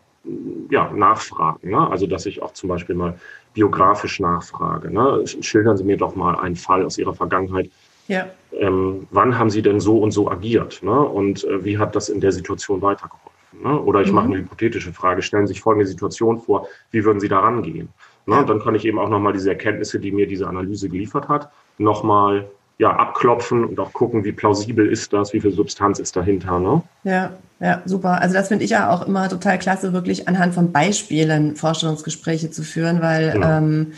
ja, 0.71 0.91
nachfragen. 0.93 1.71
Ne? 1.71 1.91
Also, 1.91 2.07
dass 2.07 2.27
ich 2.27 2.43
auch 2.43 2.53
zum 2.53 2.69
Beispiel 2.69 2.95
mal 2.95 3.19
biografisch 3.55 4.21
nachfrage. 4.21 4.91
Ne? 4.91 5.25
Schildern 5.27 5.77
Sie 5.77 5.85
mir 5.85 5.97
doch 5.97 6.15
mal 6.15 6.37
einen 6.37 6.57
Fall 6.57 6.85
aus 6.85 6.99
Ihrer 6.99 7.15
Vergangenheit. 7.15 7.71
Ja. 8.09 8.27
Ähm, 8.53 9.07
wann 9.11 9.39
haben 9.39 9.51
Sie 9.51 9.63
denn 9.63 9.81
so 9.81 9.99
und 9.99 10.13
so 10.13 10.31
agiert? 10.31 10.83
Ne? 10.83 10.99
Und 10.99 11.45
äh, 11.45 11.65
wie 11.65 11.79
hat 11.79 11.97
das 11.97 12.09
in 12.09 12.21
der 12.21 12.33
Situation 12.33 12.83
weitergeholfen? 12.83 13.32
Ne? 13.53 13.81
Oder 13.81 14.03
ich 14.03 14.09
mhm. 14.09 14.15
mache 14.15 14.27
eine 14.27 14.39
hypothetische 14.39 14.93
Frage, 14.93 15.23
stellen 15.23 15.47
Sie 15.47 15.55
sich 15.55 15.63
folgende 15.63 15.87
Situation 15.87 16.41
vor, 16.41 16.69
wie 16.91 17.05
würden 17.05 17.21
Sie 17.21 17.29
da 17.29 17.41
rangehen? 17.41 17.89
Ne? 18.27 18.37
Ja. 18.37 18.43
Dann 18.45 18.61
kann 18.61 18.75
ich 18.75 18.85
eben 18.85 18.99
auch 18.99 19.09
nochmal 19.09 19.33
diese 19.33 19.51
Erkenntnisse, 19.51 19.99
die 19.99 20.13
mir 20.13 20.27
diese 20.27 20.47
Analyse 20.47 20.89
geliefert 20.89 21.29
hat, 21.29 21.51
nochmal 21.79 22.49
ja, 22.79 22.91
abklopfen 22.97 23.65
und 23.65 23.79
auch 23.79 23.93
gucken, 23.93 24.25
wie 24.25 24.33
plausibel 24.33 24.89
ist 24.89 25.13
das, 25.13 25.33
wie 25.33 25.41
viel 25.41 25.53
Substanz 25.53 25.99
ist 25.99 26.17
dahinter. 26.17 26.59
Ne? 26.59 26.83
Ja, 27.05 27.31
ja, 27.61 27.81
super. 27.85 28.21
Also 28.21 28.35
das 28.35 28.49
finde 28.49 28.65
ich 28.65 28.71
ja 28.71 28.91
auch 28.91 29.07
immer 29.07 29.29
total 29.29 29.59
klasse, 29.59 29.93
wirklich 29.93 30.27
anhand 30.27 30.55
von 30.55 30.73
Beispielen 30.73 31.55
Vorstellungsgespräche 31.55 32.51
zu 32.51 32.65
führen, 32.65 33.01
weil 33.01 33.33
genau. 33.33 33.59
ähm, 33.59 33.93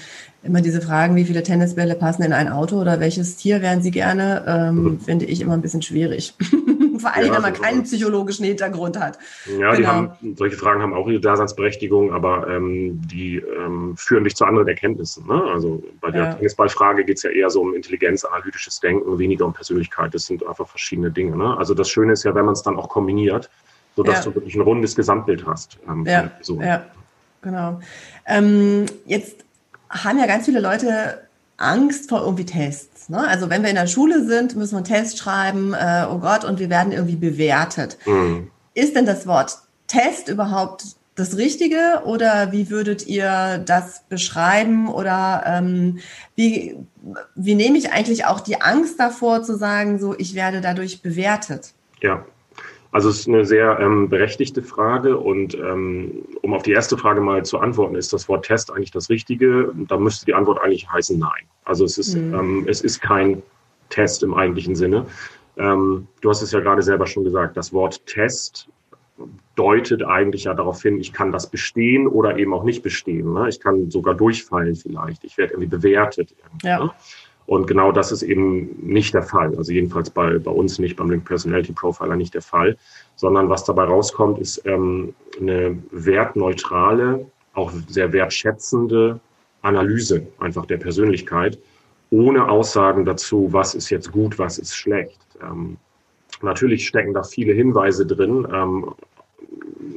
immer 0.44 0.60
diese 0.60 0.80
Fragen, 0.80 1.16
wie 1.16 1.24
viele 1.24 1.42
Tennisbälle 1.42 1.94
passen 1.94 2.22
in 2.22 2.32
ein 2.32 2.48
Auto 2.48 2.80
oder 2.80 3.00
welches 3.00 3.36
Tier 3.36 3.62
wären 3.62 3.82
Sie 3.82 3.90
gerne, 3.90 4.44
ähm, 4.46 4.82
mhm. 4.82 5.00
finde 5.00 5.24
ich 5.24 5.40
immer 5.40 5.54
ein 5.54 5.62
bisschen 5.62 5.82
schwierig. 5.82 6.34
Vor 6.98 7.14
allem, 7.14 7.26
ja, 7.26 7.34
wenn 7.34 7.42
man 7.42 7.52
keinen 7.52 7.82
psychologischen 7.82 8.44
Hintergrund 8.44 8.98
hat. 8.98 9.18
Ja, 9.46 9.74
genau. 9.74 9.76
die 9.76 9.86
haben, 9.86 10.36
solche 10.36 10.56
Fragen 10.56 10.80
haben 10.80 10.94
auch 10.94 11.08
ihre 11.08 11.20
Daseinsberechtigung, 11.20 12.12
aber 12.12 12.48
ähm, 12.48 13.00
die 13.06 13.36
ähm, 13.36 13.94
führen 13.96 14.24
dich 14.24 14.36
zu 14.36 14.44
anderen 14.44 14.68
Erkenntnissen. 14.68 15.26
Ne? 15.26 15.42
Also 15.52 15.82
bei 16.00 16.10
der 16.10 16.24
ja. 16.24 16.34
Tennisballfrage 16.34 17.04
geht 17.04 17.18
es 17.18 17.22
ja 17.24 17.30
eher 17.30 17.50
so 17.50 17.62
um 17.62 17.74
Intelligenz, 17.74 18.24
analytisches 18.24 18.80
Denken, 18.80 19.18
weniger 19.18 19.44
um 19.44 19.52
Persönlichkeit. 19.52 20.14
Das 20.14 20.26
sind 20.26 20.46
einfach 20.46 20.68
verschiedene 20.68 21.10
Dinge. 21.10 21.36
Ne? 21.36 21.56
Also 21.58 21.74
das 21.74 21.90
Schöne 21.90 22.12
ist 22.12 22.24
ja, 22.24 22.34
wenn 22.34 22.44
man 22.44 22.54
es 22.54 22.62
dann 22.62 22.76
auch 22.76 22.88
kombiniert, 22.88 23.50
sodass 23.96 24.24
ja. 24.24 24.30
du 24.30 24.36
wirklich 24.36 24.54
ein 24.54 24.62
rundes 24.62 24.94
Gesamtbild 24.94 25.46
hast. 25.46 25.78
Ähm, 25.88 26.04
ja. 26.06 26.30
ja, 26.60 26.84
genau. 27.42 27.80
Ähm, 28.26 28.86
jetzt 29.04 29.43
haben 29.94 30.18
ja 30.18 30.26
ganz 30.26 30.44
viele 30.44 30.60
Leute 30.60 31.28
Angst 31.56 32.08
vor 32.08 32.22
irgendwie 32.22 32.46
Tests. 32.46 33.08
Ne? 33.08 33.26
Also 33.26 33.48
wenn 33.48 33.62
wir 33.62 33.70
in 33.70 33.76
der 33.76 33.86
Schule 33.86 34.24
sind, 34.24 34.56
müssen 34.56 34.72
wir 34.72 34.78
einen 34.78 34.86
Test 34.86 35.18
schreiben, 35.18 35.72
äh, 35.74 36.06
oh 36.10 36.18
Gott, 36.18 36.44
und 36.44 36.58
wir 36.58 36.68
werden 36.68 36.92
irgendwie 36.92 37.16
bewertet. 37.16 37.96
Mhm. 38.06 38.50
Ist 38.74 38.96
denn 38.96 39.06
das 39.06 39.26
Wort 39.26 39.58
Test 39.86 40.28
überhaupt 40.28 40.84
das 41.14 41.36
Richtige 41.36 42.02
oder 42.04 42.50
wie 42.50 42.70
würdet 42.70 43.06
ihr 43.06 43.62
das 43.64 44.02
beschreiben 44.08 44.88
oder 44.88 45.44
ähm, 45.46 46.00
wie, 46.34 46.76
wie 47.36 47.54
nehme 47.54 47.78
ich 47.78 47.92
eigentlich 47.92 48.24
auch 48.24 48.40
die 48.40 48.60
Angst 48.60 48.98
davor 48.98 49.44
zu 49.44 49.56
sagen, 49.56 50.00
so 50.00 50.14
ich 50.18 50.34
werde 50.34 50.60
dadurch 50.60 51.02
bewertet? 51.02 51.72
Ja, 52.02 52.24
also 52.94 53.08
es 53.08 53.18
ist 53.18 53.28
eine 53.28 53.44
sehr 53.44 53.80
ähm, 53.80 54.08
berechtigte 54.08 54.62
Frage 54.62 55.18
und 55.18 55.52
ähm, 55.54 56.24
um 56.42 56.54
auf 56.54 56.62
die 56.62 56.70
erste 56.70 56.96
Frage 56.96 57.20
mal 57.20 57.44
zu 57.44 57.58
antworten, 57.58 57.96
ist 57.96 58.12
das 58.12 58.28
Wort 58.28 58.46
Test 58.46 58.72
eigentlich 58.72 58.92
das 58.92 59.10
Richtige? 59.10 59.72
Da 59.88 59.98
müsste 59.98 60.24
die 60.26 60.34
Antwort 60.34 60.60
eigentlich 60.62 60.88
heißen 60.88 61.18
Nein. 61.18 61.42
Also 61.64 61.84
es 61.84 61.98
ist, 61.98 62.14
mhm. 62.14 62.34
ähm, 62.34 62.64
es 62.68 62.82
ist 62.82 63.00
kein 63.00 63.42
Test 63.88 64.22
im 64.22 64.32
eigentlichen 64.32 64.76
Sinne. 64.76 65.06
Ähm, 65.56 66.06
du 66.20 66.30
hast 66.30 66.42
es 66.42 66.52
ja 66.52 66.60
gerade 66.60 66.82
selber 66.82 67.08
schon 67.08 67.24
gesagt, 67.24 67.56
das 67.56 67.72
Wort 67.72 68.06
Test 68.06 68.68
deutet 69.56 70.04
eigentlich 70.04 70.44
ja 70.44 70.54
darauf 70.54 70.80
hin, 70.80 71.00
ich 71.00 71.12
kann 71.12 71.32
das 71.32 71.50
bestehen 71.50 72.06
oder 72.06 72.38
eben 72.38 72.54
auch 72.54 72.62
nicht 72.62 72.84
bestehen. 72.84 73.32
Ne? 73.32 73.48
Ich 73.48 73.58
kann 73.58 73.90
sogar 73.90 74.14
durchfallen 74.14 74.76
vielleicht. 74.76 75.24
Ich 75.24 75.36
werde 75.36 75.54
irgendwie 75.54 75.68
bewertet. 75.68 76.32
Irgendwie, 76.44 76.68
ja. 76.68 76.84
ne? 76.84 76.90
Und 77.46 77.66
genau 77.66 77.92
das 77.92 78.10
ist 78.10 78.22
eben 78.22 78.74
nicht 78.80 79.12
der 79.12 79.22
Fall. 79.22 79.54
Also 79.56 79.72
jedenfalls 79.72 80.10
bei, 80.10 80.38
bei 80.38 80.50
uns 80.50 80.78
nicht, 80.78 80.96
beim 80.96 81.10
Link 81.10 81.26
Personality 81.26 81.72
Profiler 81.72 82.16
nicht 82.16 82.34
der 82.34 82.42
Fall, 82.42 82.76
sondern 83.16 83.48
was 83.50 83.64
dabei 83.64 83.84
rauskommt, 83.84 84.38
ist 84.38 84.64
ähm, 84.64 85.14
eine 85.40 85.76
wertneutrale, 85.90 87.26
auch 87.52 87.72
sehr 87.88 88.12
wertschätzende 88.12 89.20
Analyse 89.62 90.26
einfach 90.38 90.66
der 90.66 90.78
Persönlichkeit, 90.78 91.58
ohne 92.10 92.48
Aussagen 92.48 93.04
dazu, 93.04 93.48
was 93.50 93.74
ist 93.74 93.90
jetzt 93.90 94.12
gut, 94.12 94.38
was 94.38 94.58
ist 94.58 94.74
schlecht. 94.74 95.20
Ähm, 95.42 95.76
natürlich 96.42 96.86
stecken 96.86 97.12
da 97.12 97.22
viele 97.22 97.52
Hinweise 97.52 98.06
drin, 98.06 98.46
ähm, 98.52 98.94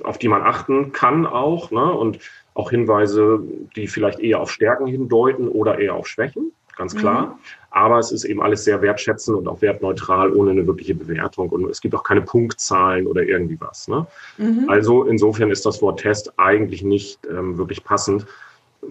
auf 0.03 0.17
die 0.17 0.27
man 0.27 0.41
achten 0.41 0.91
kann 0.91 1.25
auch, 1.25 1.71
ne? 1.71 1.91
und 1.91 2.19
auch 2.53 2.71
Hinweise, 2.71 3.41
die 3.75 3.87
vielleicht 3.87 4.19
eher 4.19 4.41
auf 4.41 4.51
Stärken 4.51 4.87
hindeuten 4.87 5.47
oder 5.47 5.79
eher 5.79 5.95
auf 5.95 6.07
Schwächen 6.07 6.51
ganz 6.77 6.95
klar. 6.95 7.25
Mhm. 7.25 7.31
Aber 7.71 7.99
es 7.99 8.11
ist 8.11 8.23
eben 8.23 8.41
alles 8.41 8.63
sehr 8.63 8.81
wertschätzend 8.81 9.37
und 9.37 9.47
auch 9.47 9.61
wertneutral, 9.61 10.33
ohne 10.33 10.51
eine 10.51 10.65
wirkliche 10.65 10.95
Bewertung. 10.95 11.49
Und 11.49 11.69
es 11.69 11.81
gibt 11.81 11.93
auch 11.93 12.03
keine 12.03 12.21
Punktzahlen 12.21 13.05
oder 13.05 13.23
irgendwie 13.23 13.57
was. 13.59 13.87
Ne? 13.87 14.07
Mhm. 14.37 14.65
Also 14.67 15.03
insofern 15.03 15.51
ist 15.51 15.65
das 15.65 15.81
Wort 15.81 15.99
Test 15.99 16.33
eigentlich 16.37 16.83
nicht 16.83 17.19
ähm, 17.29 17.57
wirklich 17.57 17.83
passend. 17.83 18.25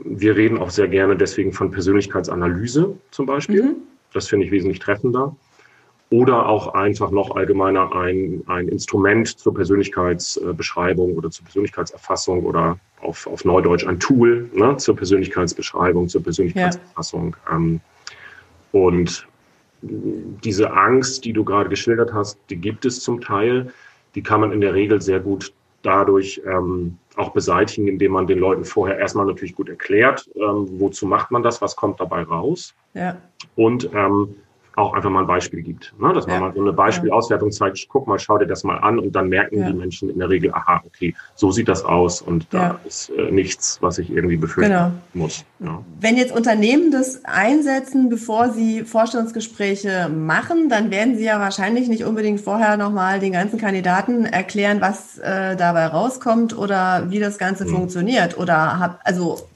Wir 0.04 0.36
reden 0.36 0.58
auch 0.58 0.70
sehr 0.70 0.88
gerne 0.88 1.16
deswegen 1.16 1.52
von 1.52 1.70
Persönlichkeitsanalyse 1.70 2.96
zum 3.10 3.26
Beispiel. 3.26 3.62
Mhm. 3.62 3.76
Das 4.12 4.28
finde 4.28 4.46
ich 4.46 4.52
wesentlich 4.52 4.78
treffender. 4.78 5.34
Oder 6.10 6.48
auch 6.48 6.74
einfach 6.74 7.10
noch 7.10 7.34
allgemeiner 7.34 7.92
ein, 7.94 8.42
ein 8.46 8.68
Instrument 8.68 9.26
zur 9.26 9.54
Persönlichkeitsbeschreibung 9.54 11.16
oder 11.16 11.30
zur 11.30 11.44
Persönlichkeitserfassung 11.44 12.44
oder 12.44 12.78
auf, 13.00 13.26
auf 13.26 13.44
Neudeutsch 13.44 13.86
ein 13.86 13.98
Tool 13.98 14.48
ne, 14.54 14.76
zur 14.76 14.94
Persönlichkeitsbeschreibung, 14.94 16.08
zur 16.08 16.22
Persönlichkeitserfassung. 16.22 17.36
Ja. 17.48 17.56
Ähm, 17.56 17.80
und 18.72 19.26
diese 19.82 20.72
Angst, 20.72 21.24
die 21.24 21.32
du 21.32 21.44
gerade 21.44 21.68
geschildert 21.68 22.12
hast, 22.12 22.38
die 22.50 22.56
gibt 22.56 22.84
es 22.84 23.00
zum 23.00 23.20
Teil. 23.20 23.72
Die 24.14 24.22
kann 24.22 24.40
man 24.40 24.52
in 24.52 24.60
der 24.60 24.74
Regel 24.74 25.00
sehr 25.00 25.20
gut 25.20 25.52
dadurch 25.82 26.40
ähm, 26.46 26.98
auch 27.16 27.30
beseitigen, 27.30 27.88
indem 27.88 28.12
man 28.12 28.26
den 28.26 28.38
Leuten 28.38 28.64
vorher 28.64 28.98
erstmal 28.98 29.26
natürlich 29.26 29.54
gut 29.54 29.68
erklärt, 29.68 30.28
ähm, 30.34 30.66
wozu 30.80 31.06
macht 31.06 31.30
man 31.30 31.42
das, 31.42 31.62
was 31.62 31.76
kommt 31.76 32.00
dabei 32.00 32.22
raus. 32.22 32.74
Ja. 32.94 33.16
Und 33.54 33.90
ähm, 33.94 34.34
auch 34.76 34.92
einfach 34.92 35.08
mal 35.08 35.20
ein 35.20 35.26
Beispiel 35.26 35.62
gibt. 35.62 35.94
Ne? 35.98 36.12
Dass 36.12 36.26
man 36.26 36.36
ja. 36.36 36.40
mal 36.42 36.54
so 36.54 36.60
eine 36.60 36.72
Beispielauswertung 36.72 37.50
zeigt, 37.50 37.86
guck 37.88 38.06
mal, 38.06 38.18
schau 38.18 38.36
dir 38.36 38.46
das 38.46 38.62
mal 38.62 38.76
an 38.76 38.98
und 38.98 39.12
dann 39.16 39.28
merken 39.28 39.60
ja. 39.60 39.70
die 39.70 39.72
Menschen 39.72 40.10
in 40.10 40.18
der 40.18 40.28
Regel, 40.28 40.52
aha, 40.52 40.82
okay, 40.84 41.14
so 41.34 41.50
sieht 41.50 41.68
das 41.68 41.82
aus 41.82 42.20
und 42.20 42.46
da 42.52 42.58
ja. 42.58 42.80
ist 42.84 43.10
äh, 43.10 43.30
nichts, 43.30 43.78
was 43.80 43.98
ich 43.98 44.10
irgendwie 44.10 44.36
befürchten 44.36 44.72
genau. 44.72 44.92
muss. 45.14 45.44
Wenn 46.00 46.16
jetzt 46.16 46.32
Unternehmen 46.32 46.90
das 46.90 47.24
einsetzen, 47.24 48.10
bevor 48.10 48.50
sie 48.50 48.84
Vorstellungsgespräche 48.84 50.10
machen, 50.10 50.68
dann 50.68 50.90
werden 50.90 51.16
sie 51.16 51.24
ja 51.24 51.40
wahrscheinlich 51.40 51.88
nicht 51.88 52.04
unbedingt 52.04 52.40
vorher 52.42 52.76
nochmal 52.76 53.18
den 53.18 53.32
ganzen 53.32 53.58
Kandidaten 53.58 54.26
erklären, 54.26 54.82
was 54.82 55.18
äh, 55.18 55.56
dabei 55.56 55.86
rauskommt 55.86 56.56
oder 56.56 57.06
wie 57.08 57.18
das 57.18 57.38
Ganze 57.38 57.64
hm. 57.64 57.70
funktioniert. 57.70 58.36
Oder 58.36 58.78
hab, 58.78 59.00
also 59.04 59.48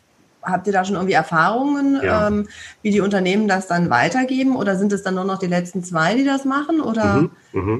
Habt 0.42 0.66
ihr 0.66 0.72
da 0.72 0.84
schon 0.84 0.96
irgendwie 0.96 1.14
Erfahrungen, 1.14 2.00
ja. 2.02 2.28
ähm, 2.28 2.48
wie 2.82 2.90
die 2.90 3.00
Unternehmen 3.00 3.48
das 3.48 3.66
dann 3.66 3.90
weitergeben? 3.90 4.56
Oder 4.56 4.76
sind 4.76 4.92
es 4.92 5.02
dann 5.02 5.14
nur 5.14 5.24
noch 5.24 5.38
die 5.38 5.46
letzten 5.46 5.82
zwei, 5.84 6.14
die 6.14 6.24
das 6.24 6.44
machen? 6.44 6.80
Oder? 6.80 7.28
Mhm, 7.52 7.60
mh. 7.60 7.78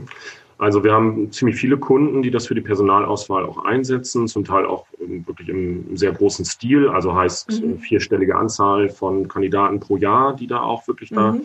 Also 0.61 0.85
wir 0.85 0.93
haben 0.93 1.33
ziemlich 1.33 1.57
viele 1.57 1.79
Kunden, 1.79 2.21
die 2.21 2.31
das 2.31 2.47
für 2.47 2.55
die 2.55 2.61
Personalauswahl 2.61 3.47
auch 3.47 3.65
einsetzen, 3.65 4.29
zum 4.29 4.45
Teil 4.45 4.67
auch 4.67 4.85
wirklich 4.99 5.49
im 5.49 5.97
sehr 5.97 6.13
großen 6.13 6.45
Stil, 6.45 6.87
also 6.87 7.15
heißt 7.15 7.63
mhm. 7.63 7.79
vierstellige 7.79 8.37
Anzahl 8.37 8.91
von 8.91 9.27
Kandidaten 9.27 9.81
pro 9.81 9.97
Jahr, 9.97 10.37
die 10.37 10.47
da 10.47 10.61
auch 10.61 10.87
wirklich 10.87 11.13
mhm. 11.13 11.17
da 11.17 11.37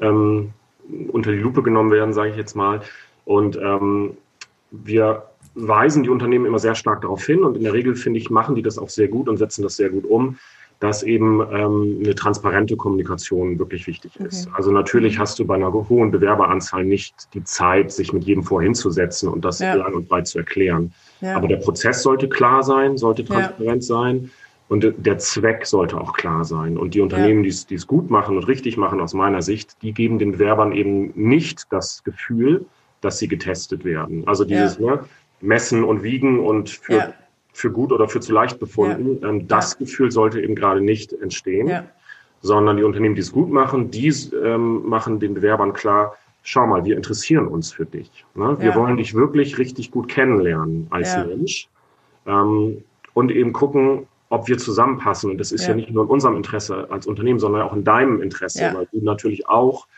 ähm, 0.00 0.50
unter 1.08 1.32
die 1.32 1.38
Lupe 1.38 1.62
genommen 1.62 1.90
werden, 1.90 2.12
sage 2.12 2.28
ich 2.28 2.36
jetzt 2.36 2.56
mal. 2.56 2.82
Und 3.24 3.56
ähm, 3.56 4.18
wir 4.70 5.22
weisen 5.54 6.02
die 6.02 6.10
Unternehmen 6.10 6.44
immer 6.44 6.58
sehr 6.58 6.74
stark 6.74 7.00
darauf 7.00 7.24
hin 7.24 7.44
und 7.44 7.56
in 7.56 7.64
der 7.64 7.72
Regel, 7.72 7.96
finde 7.96 8.18
ich, 8.20 8.28
machen 8.28 8.54
die 8.54 8.62
das 8.62 8.76
auch 8.76 8.90
sehr 8.90 9.08
gut 9.08 9.30
und 9.30 9.38
setzen 9.38 9.62
das 9.62 9.76
sehr 9.76 9.88
gut 9.88 10.04
um 10.04 10.36
dass 10.80 11.02
eben 11.02 11.40
ähm, 11.52 12.00
eine 12.04 12.14
transparente 12.14 12.76
Kommunikation 12.76 13.58
wirklich 13.58 13.86
wichtig 13.86 14.12
okay. 14.14 14.28
ist. 14.28 14.48
Also 14.54 14.70
natürlich 14.70 15.16
mhm. 15.16 15.22
hast 15.22 15.38
du 15.38 15.44
bei 15.44 15.56
einer 15.56 15.72
hohen 15.72 16.10
Bewerberanzahl 16.10 16.84
nicht 16.84 17.14
die 17.34 17.42
Zeit, 17.44 17.90
sich 17.90 18.12
mit 18.12 18.24
jedem 18.24 18.44
vorhinzusetzen 18.44 19.28
und 19.28 19.44
das 19.44 19.58
ja. 19.58 19.74
lang 19.74 19.94
und 19.94 20.08
breit 20.08 20.28
zu 20.28 20.38
erklären. 20.38 20.92
Ja. 21.20 21.36
Aber 21.36 21.48
der 21.48 21.56
Prozess 21.56 22.02
sollte 22.02 22.28
klar 22.28 22.62
sein, 22.62 22.96
sollte 22.96 23.24
transparent 23.24 23.82
ja. 23.82 23.86
sein 23.86 24.30
und 24.68 24.94
der 24.98 25.18
Zweck 25.18 25.66
sollte 25.66 26.00
auch 26.00 26.12
klar 26.12 26.44
sein. 26.44 26.76
Und 26.76 26.94
die 26.94 27.00
Unternehmen, 27.00 27.42
die 27.42 27.48
es 27.48 27.86
gut 27.86 28.10
machen 28.10 28.36
und 28.36 28.44
richtig 28.44 28.76
machen 28.76 29.00
aus 29.00 29.14
meiner 29.14 29.42
Sicht, 29.42 29.82
die 29.82 29.92
geben 29.92 30.18
den 30.18 30.32
Bewerbern 30.32 30.72
eben 30.72 31.10
nicht 31.14 31.66
das 31.70 32.04
Gefühl, 32.04 32.66
dass 33.00 33.18
sie 33.18 33.28
getestet 33.28 33.84
werden. 33.84 34.26
Also 34.26 34.44
dieses 34.44 34.78
ne, 34.78 35.00
Messen 35.40 35.84
und 35.84 36.02
Wiegen 36.02 36.38
und 36.40 36.68
für 36.70 37.14
für 37.58 37.72
gut 37.72 37.90
oder 37.90 38.08
für 38.08 38.20
zu 38.20 38.32
leicht 38.32 38.60
befunden. 38.60 39.18
Ja. 39.20 39.28
Ähm, 39.28 39.48
das 39.48 39.72
ja. 39.72 39.78
Gefühl 39.80 40.12
sollte 40.12 40.40
eben 40.40 40.54
gerade 40.54 40.80
nicht 40.80 41.12
entstehen, 41.12 41.66
ja. 41.66 41.84
sondern 42.40 42.76
die 42.76 42.84
Unternehmen, 42.84 43.16
die 43.16 43.20
es 43.20 43.32
gut 43.32 43.50
machen, 43.50 43.90
die 43.90 44.14
ähm, 44.44 44.88
machen 44.88 45.18
den 45.18 45.34
Bewerbern 45.34 45.72
klar, 45.72 46.14
schau 46.44 46.66
mal, 46.66 46.84
wir 46.84 46.96
interessieren 46.96 47.48
uns 47.48 47.72
für 47.72 47.84
dich. 47.84 48.24
Ne? 48.36 48.56
Wir 48.60 48.76
wollen 48.76 48.96
dich 48.96 49.12
wirklich 49.14 49.58
richtig 49.58 49.90
gut 49.90 50.08
kennenlernen 50.08 50.86
als 50.90 51.16
Mensch 51.16 51.68
ähm, 52.26 52.84
und 53.14 53.32
eben 53.32 53.52
gucken, 53.52 54.06
ob 54.30 54.46
wir 54.46 54.56
zusammenpassen. 54.58 55.32
Und 55.32 55.38
das 55.38 55.50
ist 55.50 55.66
ja. 55.66 55.74
nicht 55.74 55.90
nur 55.90 56.04
in 56.04 56.10
unserem 56.10 56.36
Interesse 56.36 56.86
als 56.90 57.06
Unternehmen, 57.08 57.40
sondern 57.40 57.62
auch 57.62 57.72
in 57.72 57.82
deinem 57.82 58.22
Interesse, 58.22 58.70
weil 58.72 58.86
du 58.92 59.04
natürlich 59.04 59.48
auch 59.48 59.88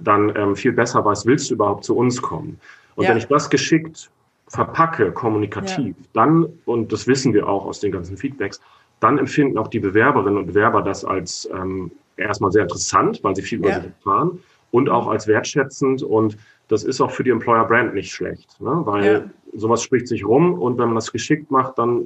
dann 0.00 0.32
ähm, 0.36 0.54
viel 0.54 0.72
besser 0.72 1.04
weißt, 1.04 1.26
willst 1.26 1.50
du 1.50 1.54
überhaupt 1.54 1.84
zu 1.84 1.96
uns 1.96 2.22
kommen? 2.22 2.60
Und 2.94 3.08
wenn 3.08 3.16
ich 3.16 3.26
das 3.26 3.50
geschickt 3.50 4.10
verpacke, 4.52 5.12
kommunikativ, 5.12 5.96
ja. 5.98 6.04
dann, 6.12 6.46
und 6.66 6.92
das 6.92 7.06
wissen 7.06 7.32
wir 7.32 7.48
auch 7.48 7.64
aus 7.64 7.80
den 7.80 7.90
ganzen 7.90 8.18
Feedbacks, 8.18 8.60
dann 9.00 9.18
empfinden 9.18 9.56
auch 9.56 9.68
die 9.68 9.80
Bewerberinnen 9.80 10.38
und 10.38 10.46
Bewerber 10.46 10.82
das 10.82 11.04
als 11.04 11.48
ähm, 11.54 11.90
erstmal 12.18 12.52
sehr 12.52 12.62
interessant, 12.62 13.20
weil 13.22 13.34
sie 13.34 13.42
viel 13.42 13.58
über 13.58 13.70
ja. 13.70 13.76
sich 13.76 13.84
erfahren 13.84 14.40
und 14.70 14.90
auch 14.90 15.08
als 15.08 15.26
wertschätzend 15.26 16.02
und 16.02 16.36
das 16.68 16.84
ist 16.84 17.00
auch 17.00 17.10
für 17.10 17.24
die 17.24 17.30
Employer 17.30 17.64
Brand 17.64 17.94
nicht 17.94 18.12
schlecht, 18.12 18.60
ne? 18.60 18.82
weil 18.84 19.04
ja. 19.04 19.24
sowas 19.54 19.82
spricht 19.82 20.06
sich 20.06 20.24
rum 20.24 20.52
und 20.60 20.76
wenn 20.78 20.86
man 20.86 20.96
das 20.96 21.10
geschickt 21.10 21.50
macht, 21.50 21.78
dann 21.78 22.04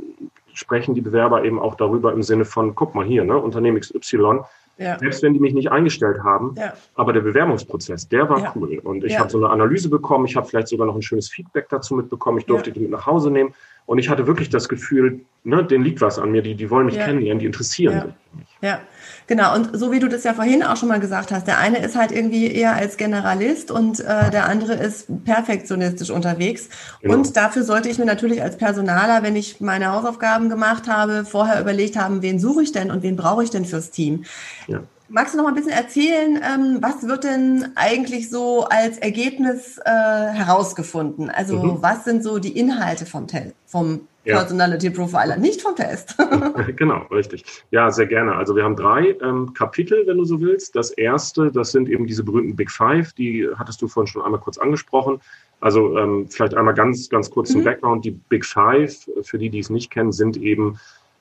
sprechen 0.55 0.95
die 0.95 1.01
Bewerber 1.01 1.45
eben 1.45 1.59
auch 1.59 1.75
darüber 1.75 2.13
im 2.13 2.23
Sinne 2.23 2.45
von, 2.45 2.77
guck 2.77 2.95
mal 2.95 3.05
hier, 3.05 3.25
ne, 3.25 3.37
Unternehmen 3.37 3.81
XY, 3.81 4.41
ja. 4.79 4.99
Selbst 4.99 5.23
wenn 5.23 5.33
die 5.33 5.41
mich 5.41 5.55
nicht 5.55 5.71
eingestellt 5.71 6.23
haben. 6.23 6.55
Ja. 6.57 6.75
Aber 6.95 7.13
der 7.13 7.21
Bewerbungsprozess, 7.21 8.09
der 8.09 8.29
war 8.29 8.41
ja. 8.41 8.53
cool. 8.55 8.79
Und 8.85 9.05
ich 9.05 9.19
habe 9.19 9.31
so 9.31 9.39
eine 9.39 9.49
Analyse 9.49 9.89
bekommen. 9.89 10.27
Ich 10.27 10.37
habe 10.37 10.47
vielleicht 10.47 10.69
sogar 10.69 10.87
noch 10.87 10.95
ein 10.95 11.03
schönes 11.03 11.31
Feedback 11.31 11.69
dazu 11.71 11.95
mitbekommen. 11.95 12.39
Ich 12.39 12.47
durfte 12.47 12.73
die 12.73 12.81
mit 12.81 12.91
nach 12.91 13.07
Hause 13.07 13.31
nehmen. 13.31 13.55
Und 13.87 13.99
ich 13.99 14.11
hatte 14.11 14.27
wirklich 14.27 14.51
das 14.51 14.69
Gefühl, 14.69 15.21
ne, 15.45 15.65
denen 15.65 15.85
liegt 15.85 16.01
was 16.01 16.19
an 16.19 16.31
mir. 16.31 16.43
Die, 16.43 16.55
die 16.55 16.71
wollen 16.71 16.87
mich 16.87 16.97
kennenlernen, 16.97 17.39
die 17.39 17.47
interessieren 17.47 18.03
sich. 18.03 18.46
Ja, 18.63 18.81
genau. 19.27 19.55
Und 19.55 19.79
so 19.79 19.93
wie 19.93 19.99
du 19.99 20.09
das 20.09 20.25
ja 20.25 20.33
vorhin 20.33 20.63
auch 20.63 20.77
schon 20.77 20.89
mal 20.89 20.99
gesagt 20.99 21.31
hast, 21.31 21.47
der 21.47 21.59
eine 21.59 21.79
ist 21.79 21.95
halt 21.95 22.11
irgendwie 22.11 22.51
eher 22.51 22.75
als 22.75 22.97
Generalist 22.97 23.71
und 23.71 24.01
äh, 24.01 24.31
der 24.31 24.49
andere 24.49 24.75
ist 24.75 25.25
perfektionistisch 25.25 26.11
unterwegs. 26.11 26.69
Genau. 27.03 27.15
Und 27.15 27.37
dafür 27.37 27.65
sollte 27.65 27.91
ich 27.91 27.99
mir 27.99 28.07
natürlich 28.07 28.43
als 28.43 28.57
Personaler, 28.57 29.23
wenn 29.23 29.37
ich 29.37 29.61
meine 29.61 29.93
Hausaufgaben 29.93 30.49
gemacht 30.49 30.89
habe, 30.89 31.27
vorher 31.27 31.61
überlegt 31.61 31.97
haben, 31.97 32.23
wen 32.23 32.39
suche 32.39 32.63
ich 32.63 32.73
denn 32.73 32.91
und 32.91 33.03
wen 33.03 33.17
brauche 33.17 33.45
ich 33.45 33.51
denn 33.51 33.67
fürs 33.67 33.91
Team. 33.91 34.25
Ja. 34.69 34.81
Magst 35.09 35.35
du 35.35 35.37
noch 35.37 35.45
mal 35.45 35.51
ein 35.51 35.55
bisschen 35.55 35.71
erzählen, 35.71 36.41
ähm, 36.43 36.79
was 36.81 37.07
wird 37.07 37.23
denn 37.23 37.71
eigentlich 37.77 38.29
so 38.29 38.65
als 38.65 38.99
Ergebnis 38.99 39.79
äh, 39.85 39.91
herausgefunden? 39.91 41.31
Also 41.31 41.63
mhm. 41.63 41.79
was 41.81 42.05
sind 42.05 42.25
so 42.25 42.39
die 42.39 42.59
Inhalte 42.59 43.07
vom, 43.07 43.29
Test, 43.29 43.55
vom 43.67 44.09
ja. 44.27 44.39
Personality 44.39 44.91
Profiler, 44.91 45.37
nicht 45.37 45.63
vom 45.63 45.75
Test. 45.75 46.17
genau, 46.77 47.03
richtig. 47.11 47.45
Ja, 47.71 47.91
sehr 47.91 48.07
gerne. 48.07 48.35
Also 48.35 48.57
wir 48.57 48.65
haben 48.65 48.77
drei 48.77 49.17
ähm, 49.23 49.55
Kapitel, 49.55 50.07
wenn 50.07 50.19
du 50.19 50.25
so 50.25 50.41
willst. 50.41 50.75
Das 50.75 50.91
erste, 50.91 51.51
das 51.51 51.73
sind 51.73 51.89
eben 51.89 52.07
diese 52.07 52.25
berühmten 52.25 52.57
Big 52.57 52.71
Five, 52.71 53.13
die 53.13 53.49
hattest 53.57 53.81
du 53.83 53.89
vorhin 53.89 54.09
schon 54.09 54.23
einmal 54.23 54.41
kurz 54.41 54.59
angesprochen. 54.59 55.21
Also 55.61 55.97
ähm, 55.97 56.29
vielleicht 56.29 56.55
einmal 56.55 56.75
ganz, 56.75 57.09
ganz 57.09 57.31
kurz 57.31 57.51
zum 57.51 57.61
mhm. 57.61 57.65
Background. 57.65 58.05
Die 58.05 58.11
Big 58.11 58.45
Five, 58.45 59.09
für 59.23 59.39
die, 59.39 59.49
die 59.49 59.61
es 59.61 59.71
nicht 59.71 59.91
kennen, 59.91 60.13
sind 60.13 60.37
eben 60.37 60.79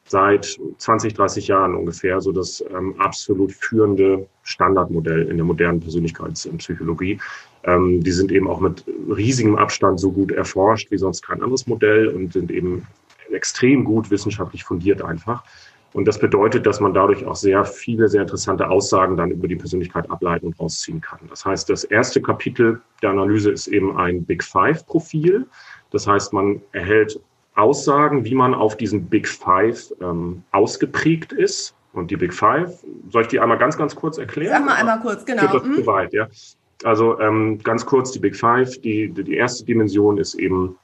seit 0.07 0.59
20, 0.77 1.13
30 1.13 1.47
Jahren 1.47 1.75
ungefähr 1.75 2.21
so 2.21 2.31
das 2.31 2.63
ähm, 2.75 2.95
absolut 2.99 3.51
führende 3.51 4.27
Standardmodell 4.43 5.27
in 5.29 5.37
der 5.37 5.45
modernen 5.45 5.79
Persönlichkeitspsychologie. 5.79 7.19
Ähm, 7.65 8.03
die 8.03 8.11
sind 8.11 8.31
eben 8.31 8.47
auch 8.47 8.59
mit 8.59 8.83
riesigem 9.09 9.55
Abstand 9.55 9.99
so 9.99 10.11
gut 10.11 10.31
erforscht 10.31 10.91
wie 10.91 10.97
sonst 10.97 11.21
kein 11.21 11.41
anderes 11.41 11.67
Modell 11.67 12.07
und 12.07 12.33
sind 12.33 12.51
eben 12.51 12.87
extrem 13.31 13.83
gut 13.83 14.11
wissenschaftlich 14.11 14.63
fundiert 14.63 15.01
einfach. 15.01 15.43
Und 15.93 16.05
das 16.05 16.19
bedeutet, 16.19 16.65
dass 16.65 16.81
man 16.81 16.93
dadurch 16.93 17.25
auch 17.25 17.37
sehr 17.37 17.63
viele, 17.63 18.09
sehr 18.09 18.23
interessante 18.23 18.69
Aussagen 18.69 19.15
dann 19.15 19.31
über 19.31 19.47
die 19.47 19.55
Persönlichkeit 19.55 20.09
ableiten 20.11 20.47
und 20.47 20.59
rausziehen 20.59 20.99
kann. 20.99 21.19
Das 21.29 21.45
heißt, 21.45 21.69
das 21.69 21.85
erste 21.85 22.21
Kapitel 22.21 22.81
der 23.01 23.11
Analyse 23.11 23.49
ist 23.49 23.67
eben 23.67 23.95
ein 23.97 24.25
Big 24.25 24.43
Five-Profil. 24.43 25.47
Das 25.91 26.05
heißt, 26.05 26.33
man 26.33 26.61
erhält 26.73 27.17
Aussagen, 27.55 28.25
wie 28.25 28.35
man 28.35 28.53
auf 28.53 28.75
diesen 28.75 29.05
Big 29.05 29.25
Five 29.25 29.93
ähm, 30.01 30.43
ausgeprägt 30.51 31.31
ist. 31.31 31.73
Und 31.93 32.11
die 32.11 32.17
Big 32.17 32.33
Five, 32.33 32.83
soll 33.09 33.21
ich 33.21 33.29
die 33.29 33.39
einmal 33.39 33.57
ganz, 33.57 33.77
ganz 33.77 33.95
kurz 33.95 34.17
erklären? 34.17 34.51
Sag 34.51 34.65
mal 34.65 34.75
einmal 34.75 34.99
kurz, 34.99 35.25
genau. 35.25 35.47
das 35.47 35.63
mhm. 35.63 35.75
zu 35.75 35.85
weit, 35.87 36.11
ja. 36.11 36.27
Also 36.85 37.19
ähm, 37.19 37.57
ganz 37.63 37.85
kurz 37.85 38.11
die 38.11 38.19
Big 38.19 38.35
Five. 38.35 38.79
Die, 38.81 39.09
die 39.09 39.35
erste 39.35 39.65
Dimension 39.65 40.19
ist 40.19 40.35
eben, 40.35 40.77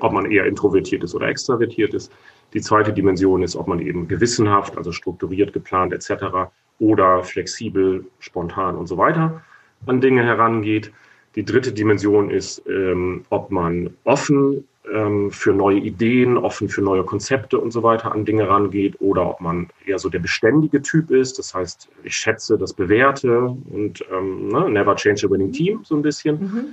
ob 0.00 0.12
man 0.12 0.30
eher 0.30 0.44
introvertiert 0.44 1.02
ist 1.02 1.14
oder 1.14 1.28
extravertiert 1.28 1.94
ist. 1.94 2.12
Die 2.52 2.60
zweite 2.60 2.92
Dimension 2.92 3.42
ist, 3.42 3.56
ob 3.56 3.66
man 3.66 3.80
eben 3.80 4.08
gewissenhaft, 4.08 4.76
also 4.76 4.92
strukturiert, 4.92 5.54
geplant 5.54 5.94
etc. 5.94 6.50
oder 6.78 7.24
flexibel, 7.24 8.04
spontan 8.18 8.76
und 8.76 8.86
so 8.86 8.98
weiter 8.98 9.42
an 9.86 10.00
Dinge 10.00 10.22
herangeht. 10.22 10.92
Die 11.34 11.44
dritte 11.44 11.72
Dimension 11.72 12.30
ist, 12.30 12.62
ähm, 12.66 13.24
ob 13.30 13.50
man 13.50 13.94
offen 14.04 14.66
ähm, 14.92 15.30
für 15.30 15.52
neue 15.52 15.78
Ideen, 15.78 16.36
offen 16.36 16.68
für 16.68 16.82
neue 16.82 17.04
Konzepte 17.04 17.58
und 17.58 17.70
so 17.70 17.82
weiter 17.82 18.12
an 18.12 18.24
Dinge 18.24 18.48
rangeht 18.48 19.00
oder 19.00 19.28
ob 19.28 19.40
man 19.40 19.68
eher 19.86 19.98
so 19.98 20.08
der 20.08 20.18
beständige 20.18 20.82
Typ 20.82 21.10
ist. 21.10 21.38
Das 21.38 21.54
heißt, 21.54 21.88
ich 22.04 22.16
schätze 22.16 22.58
das 22.58 22.72
Bewährte 22.72 23.56
und 23.70 24.04
ähm, 24.12 24.48
ne, 24.48 24.70
never 24.70 24.96
change 24.96 25.26
a 25.26 25.30
winning 25.30 25.52
team 25.52 25.80
so 25.84 25.96
ein 25.96 26.02
bisschen. 26.02 26.40
Mhm. 26.40 26.64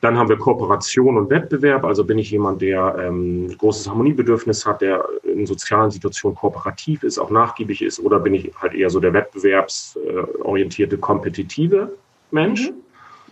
Dann 0.00 0.18
haben 0.18 0.28
wir 0.28 0.36
Kooperation 0.36 1.16
und 1.16 1.30
Wettbewerb. 1.30 1.84
Also 1.84 2.04
bin 2.04 2.18
ich 2.18 2.30
jemand, 2.32 2.60
der 2.60 2.96
ähm, 2.98 3.56
großes 3.56 3.88
Harmoniebedürfnis 3.88 4.66
hat, 4.66 4.80
der 4.80 5.04
in 5.22 5.46
sozialen 5.46 5.92
Situationen 5.92 6.36
kooperativ 6.36 7.04
ist, 7.04 7.18
auch 7.18 7.30
nachgiebig 7.30 7.82
ist, 7.82 8.00
oder 8.00 8.18
bin 8.18 8.34
ich 8.34 8.50
halt 8.56 8.74
eher 8.74 8.90
so 8.90 8.98
der 8.98 9.12
wettbewerbsorientierte, 9.12 10.98
kompetitive 10.98 11.92
Mensch. 12.32 12.70
Mhm. 12.70 12.82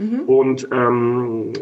Mhm. 0.01 0.21
Und 0.21 0.69
ähm, 0.73 1.53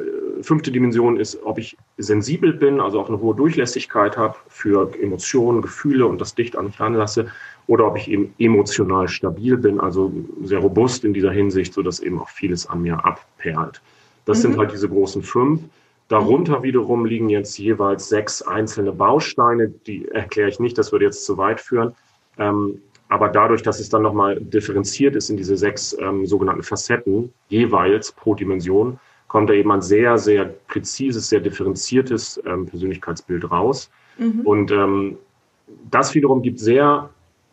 fünfte 0.42 0.70
Dimension 0.70 1.18
ist, 1.18 1.42
ob 1.44 1.58
ich 1.58 1.76
sensibel 1.96 2.52
bin, 2.52 2.80
also 2.80 3.00
auch 3.00 3.08
eine 3.08 3.20
hohe 3.20 3.34
Durchlässigkeit 3.34 4.16
habe 4.16 4.36
für 4.48 4.90
Emotionen, 5.00 5.62
Gefühle 5.62 6.06
und 6.06 6.20
das 6.20 6.34
dicht 6.34 6.56
an 6.56 6.66
mich 6.66 6.80
ranlasse, 6.80 7.28
oder 7.66 7.86
ob 7.86 7.96
ich 7.96 8.10
eben 8.10 8.34
emotional 8.38 9.08
stabil 9.08 9.56
bin, 9.56 9.78
also 9.78 10.12
sehr 10.42 10.58
robust 10.58 11.04
in 11.04 11.12
dieser 11.12 11.30
Hinsicht, 11.30 11.74
sodass 11.74 12.00
eben 12.00 12.18
auch 12.20 12.28
vieles 12.28 12.66
an 12.66 12.82
mir 12.82 13.04
abperlt. 13.04 13.80
Das 14.24 14.38
mhm. 14.38 14.42
sind 14.42 14.58
halt 14.58 14.72
diese 14.72 14.88
großen 14.88 15.22
fünf. 15.22 15.60
Darunter 16.08 16.62
wiederum 16.62 17.04
liegen 17.04 17.28
jetzt 17.28 17.58
jeweils 17.58 18.08
sechs 18.08 18.40
einzelne 18.40 18.92
Bausteine, 18.92 19.68
die 19.68 20.08
erkläre 20.08 20.48
ich 20.48 20.58
nicht, 20.58 20.78
das 20.78 20.92
würde 20.92 21.04
jetzt 21.04 21.26
zu 21.26 21.36
weit 21.36 21.60
führen. 21.60 21.94
Ähm, 22.38 22.80
aber 23.10 23.28
dadurch, 23.28 23.62
dass 23.62 23.80
es 23.80 23.88
dann 23.88 24.02
nochmal 24.02 24.38
differenziert 24.40 25.16
ist 25.16 25.30
in 25.30 25.36
diese 25.36 25.56
sechs 25.56 25.96
ähm, 25.98 26.26
sogenannten 26.26 26.62
Facetten, 26.62 27.32
jeweils 27.48 28.12
pro 28.12 28.34
Dimension, 28.34 28.98
kommt 29.28 29.50
da 29.50 29.54
eben 29.54 29.70
ein 29.70 29.82
sehr, 29.82 30.18
sehr 30.18 30.46
präzises, 30.66 31.28
sehr 31.28 31.40
differenziertes 31.40 32.40
ähm, 32.46 32.66
Persönlichkeitsbild 32.66 33.50
raus. 33.50 33.90
Mhm. 34.18 34.40
Und 34.40 34.70
ähm, 34.72 35.18
das 35.90 36.14
wiederum 36.14 36.42
gibt 36.42 36.58
sehr 36.58 37.10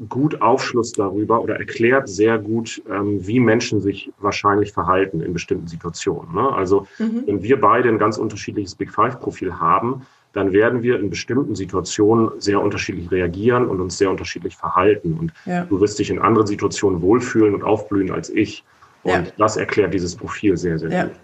gut 0.09 0.41
Aufschluss 0.41 0.91
darüber 0.91 1.41
oder 1.41 1.57
erklärt 1.57 2.09
sehr 2.09 2.37
gut, 2.37 2.81
ähm, 2.89 3.25
wie 3.25 3.39
Menschen 3.39 3.79
sich 3.79 4.11
wahrscheinlich 4.19 4.73
verhalten 4.73 5.21
in 5.21 5.33
bestimmten 5.33 5.67
Situationen. 5.67 6.33
Ne? 6.33 6.51
Also 6.53 6.87
mhm. 6.99 7.23
wenn 7.25 7.43
wir 7.43 7.59
beide 7.61 7.89
ein 7.89 7.97
ganz 7.97 8.17
unterschiedliches 8.17 8.75
Big 8.75 8.91
Five-Profil 8.91 9.53
haben, 9.57 10.01
dann 10.33 10.51
werden 10.51 10.83
wir 10.83 10.99
in 10.99 11.09
bestimmten 11.09 11.55
Situationen 11.55 12.29
sehr 12.39 12.61
unterschiedlich 12.61 13.09
reagieren 13.09 13.67
und 13.67 13.79
uns 13.79 13.97
sehr 13.97 14.09
unterschiedlich 14.09 14.57
verhalten. 14.57 15.17
Und 15.17 15.31
ja. 15.45 15.63
du 15.63 15.79
wirst 15.79 15.97
dich 15.97 16.09
in 16.09 16.19
anderen 16.19 16.45
Situationen 16.45 17.01
wohlfühlen 17.01 17.55
und 17.55 17.63
aufblühen 17.63 18.11
als 18.11 18.29
ich. 18.29 18.65
Und 19.03 19.11
ja. 19.11 19.23
das 19.37 19.55
erklärt 19.55 19.93
dieses 19.93 20.13
Profil 20.13 20.57
sehr, 20.57 20.77
sehr 20.77 20.89
ja. 20.91 21.03
gut. 21.05 21.15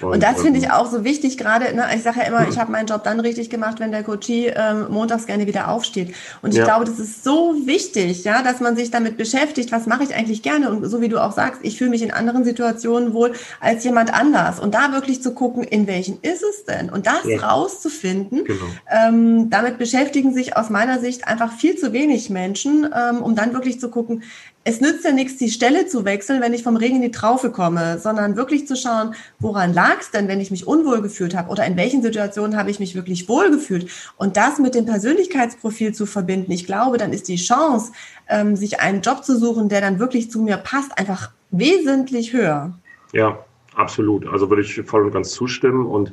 Und, 0.00 0.12
und 0.12 0.22
das 0.22 0.40
finde 0.40 0.58
ich 0.58 0.70
auch 0.70 0.90
so 0.90 1.04
wichtig, 1.04 1.36
gerade, 1.38 1.74
ne, 1.74 1.84
ich 1.94 2.02
sage 2.02 2.20
ja 2.20 2.26
immer, 2.26 2.48
ich 2.48 2.58
habe 2.58 2.72
meinen 2.72 2.86
Job 2.86 3.04
dann 3.04 3.20
richtig 3.20 3.50
gemacht, 3.50 3.80
wenn 3.80 3.92
der 3.92 4.02
Coachie 4.02 4.46
ähm, 4.46 4.86
montags 4.90 5.26
gerne 5.26 5.46
wieder 5.46 5.68
aufsteht. 5.68 6.14
Und 6.42 6.50
ich 6.50 6.58
ja. 6.58 6.64
glaube, 6.64 6.84
das 6.84 6.98
ist 6.98 7.24
so 7.24 7.54
wichtig, 7.64 8.24
ja, 8.24 8.42
dass 8.42 8.60
man 8.60 8.76
sich 8.76 8.90
damit 8.90 9.16
beschäftigt, 9.16 9.72
was 9.72 9.86
mache 9.86 10.04
ich 10.04 10.14
eigentlich 10.14 10.42
gerne. 10.42 10.70
Und 10.70 10.84
so 10.86 11.00
wie 11.00 11.08
du 11.08 11.22
auch 11.22 11.32
sagst, 11.32 11.60
ich 11.62 11.78
fühle 11.78 11.90
mich 11.90 12.02
in 12.02 12.12
anderen 12.12 12.44
Situationen 12.44 13.12
wohl 13.12 13.32
als 13.60 13.84
jemand 13.84 14.12
anders. 14.12 14.58
Und 14.58 14.74
da 14.74 14.92
wirklich 14.92 15.22
zu 15.22 15.34
gucken, 15.34 15.64
in 15.64 15.86
welchen 15.86 16.18
ist 16.22 16.42
es 16.42 16.64
denn? 16.64 16.90
Und 16.90 17.06
das 17.06 17.24
ja. 17.24 17.40
rauszufinden, 17.40 18.44
genau. 18.44 18.64
ähm, 18.90 19.50
damit 19.50 19.78
beschäftigen 19.78 20.32
sich 20.32 20.56
aus 20.56 20.70
meiner 20.70 20.98
Sicht 20.98 21.26
einfach 21.28 21.52
viel 21.52 21.76
zu 21.76 21.92
wenig 21.92 22.30
Menschen, 22.30 22.88
ähm, 22.94 23.22
um 23.22 23.34
dann 23.34 23.52
wirklich 23.52 23.80
zu 23.80 23.90
gucken, 23.90 24.22
es 24.64 24.80
nützt 24.80 25.04
ja 25.04 25.12
nichts, 25.12 25.36
die 25.38 25.50
Stelle 25.50 25.86
zu 25.86 26.04
wechseln, 26.04 26.40
wenn 26.40 26.54
ich 26.54 26.62
vom 26.62 26.76
Regen 26.76 26.96
in 26.96 27.02
die 27.02 27.10
Traufe 27.10 27.50
komme, 27.50 27.98
sondern 27.98 28.36
wirklich 28.36 28.66
zu 28.66 28.76
schauen, 28.76 29.14
woran 29.40 29.74
lag 29.74 30.00
es 30.00 30.10
denn, 30.10 30.28
wenn 30.28 30.40
ich 30.40 30.50
mich 30.50 30.66
unwohl 30.66 31.02
gefühlt 31.02 31.36
habe 31.36 31.50
oder 31.50 31.66
in 31.66 31.76
welchen 31.76 32.02
Situationen 32.02 32.56
habe 32.56 32.70
ich 32.70 32.78
mich 32.78 32.94
wirklich 32.94 33.28
wohl 33.28 33.50
gefühlt 33.50 33.90
und 34.16 34.36
das 34.36 34.58
mit 34.58 34.74
dem 34.74 34.86
Persönlichkeitsprofil 34.86 35.94
zu 35.94 36.06
verbinden. 36.06 36.52
Ich 36.52 36.66
glaube, 36.66 36.96
dann 36.96 37.12
ist 37.12 37.28
die 37.28 37.36
Chance, 37.36 37.92
ähm, 38.28 38.54
sich 38.54 38.80
einen 38.80 39.00
Job 39.02 39.24
zu 39.24 39.36
suchen, 39.36 39.68
der 39.68 39.80
dann 39.80 39.98
wirklich 39.98 40.30
zu 40.30 40.40
mir 40.40 40.58
passt, 40.58 40.96
einfach 40.96 41.30
wesentlich 41.50 42.32
höher. 42.32 42.72
Ja, 43.12 43.38
absolut. 43.74 44.26
Also 44.28 44.48
würde 44.48 44.62
ich 44.62 44.80
voll 44.86 45.04
und 45.04 45.12
ganz 45.12 45.32
zustimmen 45.32 45.86
und 45.86 46.12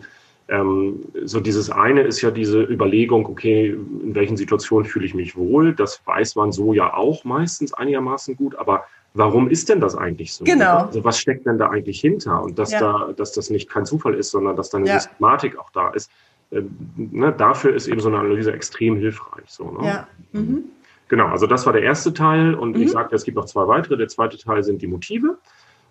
ähm, 0.50 1.00
so 1.24 1.40
dieses 1.40 1.70
eine 1.70 2.02
ist 2.02 2.22
ja 2.22 2.32
diese 2.32 2.62
Überlegung, 2.62 3.28
okay, 3.28 3.70
in 3.70 4.16
welchen 4.16 4.36
Situationen 4.36 4.90
fühle 4.90 5.06
ich 5.06 5.14
mich 5.14 5.38
wohl? 5.38 5.74
Das 5.74 6.02
weiß 6.06 6.36
man 6.36 6.52
so 6.52 6.74
ja 6.74 6.94
auch 6.94 7.24
meistens 7.24 7.74
einigermaßen 7.74 8.36
gut, 8.36 8.56
aber 8.56 8.84
warum 9.14 9.50
ist 9.50 9.70
denn 9.70 9.80
das 9.80 9.96
eigentlich 9.96 10.34
so? 10.34 10.44
Genau. 10.46 10.86
Also 10.86 11.04
was 11.04 11.20
steckt 11.20 11.46
denn 11.46 11.60
da 11.60 11.70
eigentlich 11.70 12.02
hinter? 12.02 12.42
Und 12.42 12.58
dass 12.58 12.72
ja. 12.72 12.80
da, 12.80 13.14
dass 13.14 13.32
das 13.34 13.50
nicht 13.50 13.70
kein 13.70 13.86
Zufall 13.86 14.16
ist, 14.16 14.32
sondern 14.32 14.56
dass 14.56 14.70
da 14.70 14.80
eine 14.80 14.88
ja. 14.88 15.00
Systematik 15.00 15.58
auch 15.58 15.70
da 15.72 15.90
ist. 15.92 16.12
Äh, 16.52 16.64
ne, 16.96 17.32
dafür 17.32 17.76
ist 17.76 17.88
eben 17.88 18.00
so 18.00 18.10
eine 18.10 18.18
Analyse 18.18 18.52
extrem 18.52 18.98
hilfreich. 18.98 19.46
So, 19.48 19.72
ne? 19.72 19.88
Ja. 19.88 20.08
Mhm. 20.32 20.64
Genau, 21.10 21.28
also 21.28 21.48
das 21.48 21.66
war 21.66 21.74
der 21.74 21.84
erste 21.84 22.14
Teil 22.14 22.54
und 22.56 22.76
mhm. 22.76 22.84
ich 22.84 22.92
sagte, 22.92 23.16
es 23.16 23.24
gibt 23.24 23.36
noch 23.38 23.46
zwei 23.46 23.68
weitere. 23.68 23.98
Der 23.98 24.08
zweite 24.08 24.38
Teil 24.38 24.64
sind 24.64 24.82
die 24.82 24.88
Motive. 24.88 25.38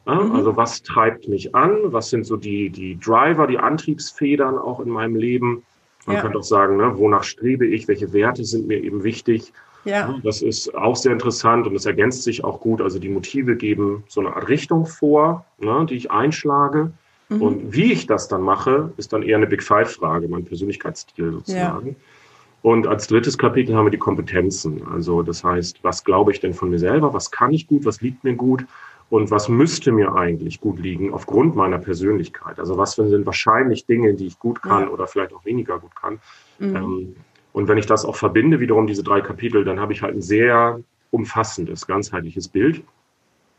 Ja, 0.08 0.14
mhm. 0.14 0.32
Also 0.32 0.56
was 0.56 0.82
treibt 0.82 1.28
mich 1.28 1.54
an? 1.54 1.76
Was 1.84 2.10
sind 2.10 2.24
so 2.24 2.36
die, 2.36 2.70
die 2.70 2.98
Driver, 2.98 3.46
die 3.46 3.58
Antriebsfedern 3.58 4.58
auch 4.58 4.80
in 4.80 4.88
meinem 4.88 5.16
Leben? 5.16 5.62
Man 6.06 6.16
ja. 6.16 6.22
könnte 6.22 6.38
auch 6.38 6.44
sagen, 6.44 6.78
ne, 6.78 6.96
wonach 6.96 7.22
strebe 7.22 7.66
ich? 7.66 7.86
Welche 7.86 8.12
Werte 8.12 8.44
sind 8.44 8.66
mir 8.66 8.82
eben 8.82 9.04
wichtig? 9.04 9.52
Ja. 9.84 10.18
Das 10.24 10.42
ist 10.42 10.74
auch 10.74 10.96
sehr 10.96 11.12
interessant 11.12 11.66
und 11.66 11.74
das 11.74 11.86
ergänzt 11.86 12.22
sich 12.22 12.42
auch 12.42 12.60
gut. 12.60 12.80
Also 12.80 12.98
die 12.98 13.08
Motive 13.08 13.56
geben 13.56 14.04
so 14.08 14.20
eine 14.20 14.34
Art 14.34 14.48
Richtung 14.48 14.86
vor, 14.86 15.44
ne, 15.58 15.86
die 15.88 15.94
ich 15.94 16.10
einschlage. 16.10 16.90
Mhm. 17.28 17.42
Und 17.42 17.72
wie 17.74 17.92
ich 17.92 18.06
das 18.06 18.28
dann 18.28 18.42
mache, 18.42 18.92
ist 18.96 19.12
dann 19.12 19.22
eher 19.22 19.36
eine 19.36 19.46
Big 19.46 19.62
Five-Frage, 19.62 20.28
mein 20.28 20.44
Persönlichkeitsstil 20.44 21.32
sozusagen. 21.32 21.88
Ja. 21.88 21.94
Und 22.62 22.86
als 22.86 23.06
drittes 23.06 23.38
Kapitel 23.38 23.76
haben 23.76 23.86
wir 23.86 23.90
die 23.90 23.98
Kompetenzen. 23.98 24.82
Also 24.88 25.22
das 25.22 25.44
heißt, 25.44 25.84
was 25.84 26.02
glaube 26.02 26.32
ich 26.32 26.40
denn 26.40 26.54
von 26.54 26.70
mir 26.70 26.78
selber? 26.78 27.12
Was 27.14 27.30
kann 27.30 27.52
ich 27.52 27.68
gut? 27.68 27.84
Was 27.84 28.00
liegt 28.00 28.24
mir 28.24 28.34
gut? 28.34 28.64
Und 29.10 29.30
was 29.30 29.48
müsste 29.48 29.90
mir 29.90 30.14
eigentlich 30.14 30.60
gut 30.60 30.78
liegen 30.78 31.14
aufgrund 31.14 31.56
meiner 31.56 31.78
Persönlichkeit? 31.78 32.58
Also 32.58 32.76
was 32.76 32.92
sind 32.92 33.24
wahrscheinlich 33.24 33.86
Dinge, 33.86 34.14
die 34.14 34.26
ich 34.26 34.38
gut 34.38 34.60
kann 34.62 34.84
ja. 34.84 34.88
oder 34.90 35.06
vielleicht 35.06 35.32
auch 35.32 35.44
weniger 35.46 35.78
gut 35.78 35.96
kann? 35.96 36.20
Mhm. 36.58 36.76
Ähm, 36.76 37.16
und 37.52 37.68
wenn 37.68 37.78
ich 37.78 37.86
das 37.86 38.04
auch 38.04 38.16
verbinde, 38.16 38.60
wiederum 38.60 38.86
diese 38.86 39.02
drei 39.02 39.20
Kapitel, 39.20 39.64
dann 39.64 39.80
habe 39.80 39.92
ich 39.92 40.02
halt 40.02 40.14
ein 40.14 40.22
sehr 40.22 40.80
umfassendes, 41.10 41.86
ganzheitliches 41.86 42.48
Bild. 42.48 42.82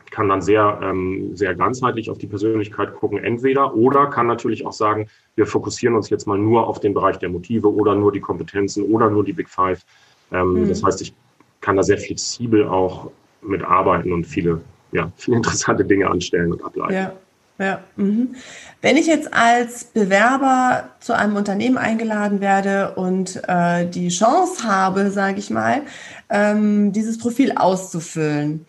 Ich 0.04 0.12
kann 0.12 0.28
dann 0.28 0.40
sehr, 0.40 0.80
ähm, 0.82 1.36
sehr 1.36 1.54
ganzheitlich 1.54 2.10
auf 2.10 2.18
die 2.18 2.26
Persönlichkeit 2.26 2.94
gucken, 2.94 3.18
entweder 3.18 3.74
oder 3.74 4.06
kann 4.06 4.26
natürlich 4.26 4.64
auch 4.66 4.72
sagen, 4.72 5.08
wir 5.34 5.46
fokussieren 5.46 5.96
uns 5.96 6.10
jetzt 6.10 6.26
mal 6.26 6.38
nur 6.38 6.66
auf 6.66 6.80
den 6.80 6.94
Bereich 6.94 7.18
der 7.18 7.28
Motive 7.28 7.72
oder 7.72 7.94
nur 7.94 8.12
die 8.12 8.20
Kompetenzen 8.20 8.84
oder 8.84 9.10
nur 9.10 9.24
die 9.24 9.32
Big 9.32 9.48
Five. 9.48 9.84
Ähm, 10.32 10.52
mhm. 10.52 10.68
Das 10.68 10.82
heißt, 10.82 11.02
ich 11.02 11.12
kann 11.60 11.76
da 11.76 11.82
sehr 11.82 11.98
flexibel 11.98 12.66
auch 12.66 13.10
mitarbeiten 13.42 14.12
und 14.12 14.24
viele 14.24 14.60
ja, 14.92 15.10
viele 15.16 15.38
interessante 15.38 15.84
Dinge 15.84 16.08
anstellen 16.08 16.52
und 16.52 16.64
ableiten. 16.64 16.94
Ja. 16.94 17.12
Ja. 17.60 17.80
Mhm. 17.96 18.36
Wenn 18.80 18.96
ich 18.96 19.06
jetzt 19.06 19.34
als 19.34 19.84
Bewerber 19.84 20.88
zu 20.98 21.14
einem 21.14 21.36
Unternehmen 21.36 21.76
eingeladen 21.76 22.40
werde 22.40 22.94
und 22.94 23.42
äh, 23.46 23.86
die 23.86 24.08
Chance 24.08 24.64
habe, 24.64 25.10
sage 25.10 25.38
ich 25.38 25.50
mal, 25.50 25.82
ähm, 26.30 26.92
dieses 26.92 27.18
Profil 27.18 27.52
auszufüllen, 27.52 28.64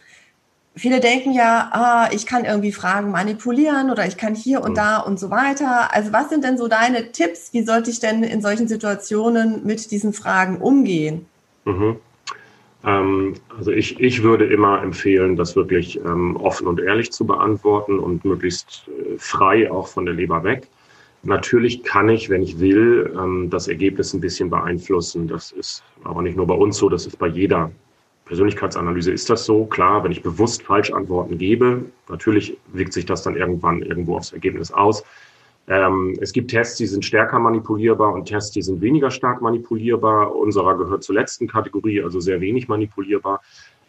viele 0.75 0.99
denken 0.99 1.31
ja, 1.31 1.69
ah, 1.71 2.09
ich 2.11 2.25
kann 2.25 2.43
irgendwie 2.43 2.73
Fragen 2.73 3.11
manipulieren 3.11 3.91
oder 3.91 4.05
ich 4.07 4.17
kann 4.17 4.35
hier 4.35 4.61
und 4.61 4.71
mhm. 4.71 4.75
da 4.75 4.97
und 4.97 5.19
so 5.19 5.29
weiter. 5.29 5.93
Also 5.93 6.11
was 6.11 6.29
sind 6.29 6.43
denn 6.43 6.57
so 6.57 6.67
deine 6.67 7.13
Tipps? 7.13 7.53
Wie 7.53 7.63
sollte 7.63 7.91
ich 7.91 8.01
denn 8.01 8.23
in 8.23 8.41
solchen 8.41 8.67
Situationen 8.67 9.65
mit 9.65 9.91
diesen 9.91 10.11
Fragen 10.11 10.57
umgehen? 10.57 11.27
Mhm. 11.63 11.95
Ähm, 12.83 13.35
also 13.55 13.71
ich, 13.71 13.99
ich 13.99 14.23
würde 14.23 14.45
immer 14.45 14.81
empfehlen, 14.81 15.35
das 15.35 15.55
wirklich 15.55 15.97
ähm, 15.97 16.35
offen 16.37 16.67
und 16.67 16.79
ehrlich 16.79 17.11
zu 17.11 17.25
beantworten 17.25 17.99
und 17.99 18.25
möglichst 18.25 18.87
äh, 18.87 19.17
frei 19.17 19.71
auch 19.71 19.87
von 19.87 20.05
der 20.05 20.15
Leber 20.15 20.43
weg. 20.43 20.67
Natürlich 21.23 21.83
kann 21.83 22.09
ich, 22.09 22.29
wenn 22.29 22.41
ich 22.41 22.59
will, 22.59 23.13
ähm, 23.15 23.49
das 23.49 23.67
Ergebnis 23.67 24.13
ein 24.13 24.21
bisschen 24.21 24.49
beeinflussen. 24.49 25.27
Das 25.27 25.51
ist 25.51 25.83
aber 26.03 26.23
nicht 26.23 26.35
nur 26.35 26.47
bei 26.47 26.55
uns 26.55 26.77
so, 26.77 26.89
das 26.89 27.05
ist 27.05 27.19
bei 27.19 27.27
jeder 27.27 27.71
Persönlichkeitsanalyse 28.25 29.11
ist 29.11 29.29
das 29.29 29.45
so. 29.45 29.65
Klar, 29.65 30.03
wenn 30.03 30.11
ich 30.11 30.23
bewusst 30.23 30.63
Falschantworten 30.63 31.37
gebe, 31.37 31.83
natürlich 32.07 32.57
wirkt 32.71 32.93
sich 32.93 33.05
das 33.05 33.23
dann 33.23 33.35
irgendwann 33.35 33.81
irgendwo 33.81 34.15
aufs 34.15 34.31
Ergebnis 34.31 34.71
aus. 34.71 35.03
Ähm, 35.67 36.17
es 36.19 36.33
gibt 36.33 36.51
Tests, 36.51 36.77
die 36.77 36.87
sind 36.87 37.05
stärker 37.05 37.39
manipulierbar 37.39 38.13
und 38.13 38.25
Tests, 38.25 38.51
die 38.51 38.61
sind 38.61 38.81
weniger 38.81 39.11
stark 39.11 39.41
manipulierbar. 39.41 40.35
Unserer 40.35 40.77
gehört 40.77 41.03
zur 41.03 41.15
letzten 41.15 41.47
Kategorie, 41.47 42.01
also 42.01 42.19
sehr 42.19 42.41
wenig 42.41 42.67
manipulierbar. 42.67 43.41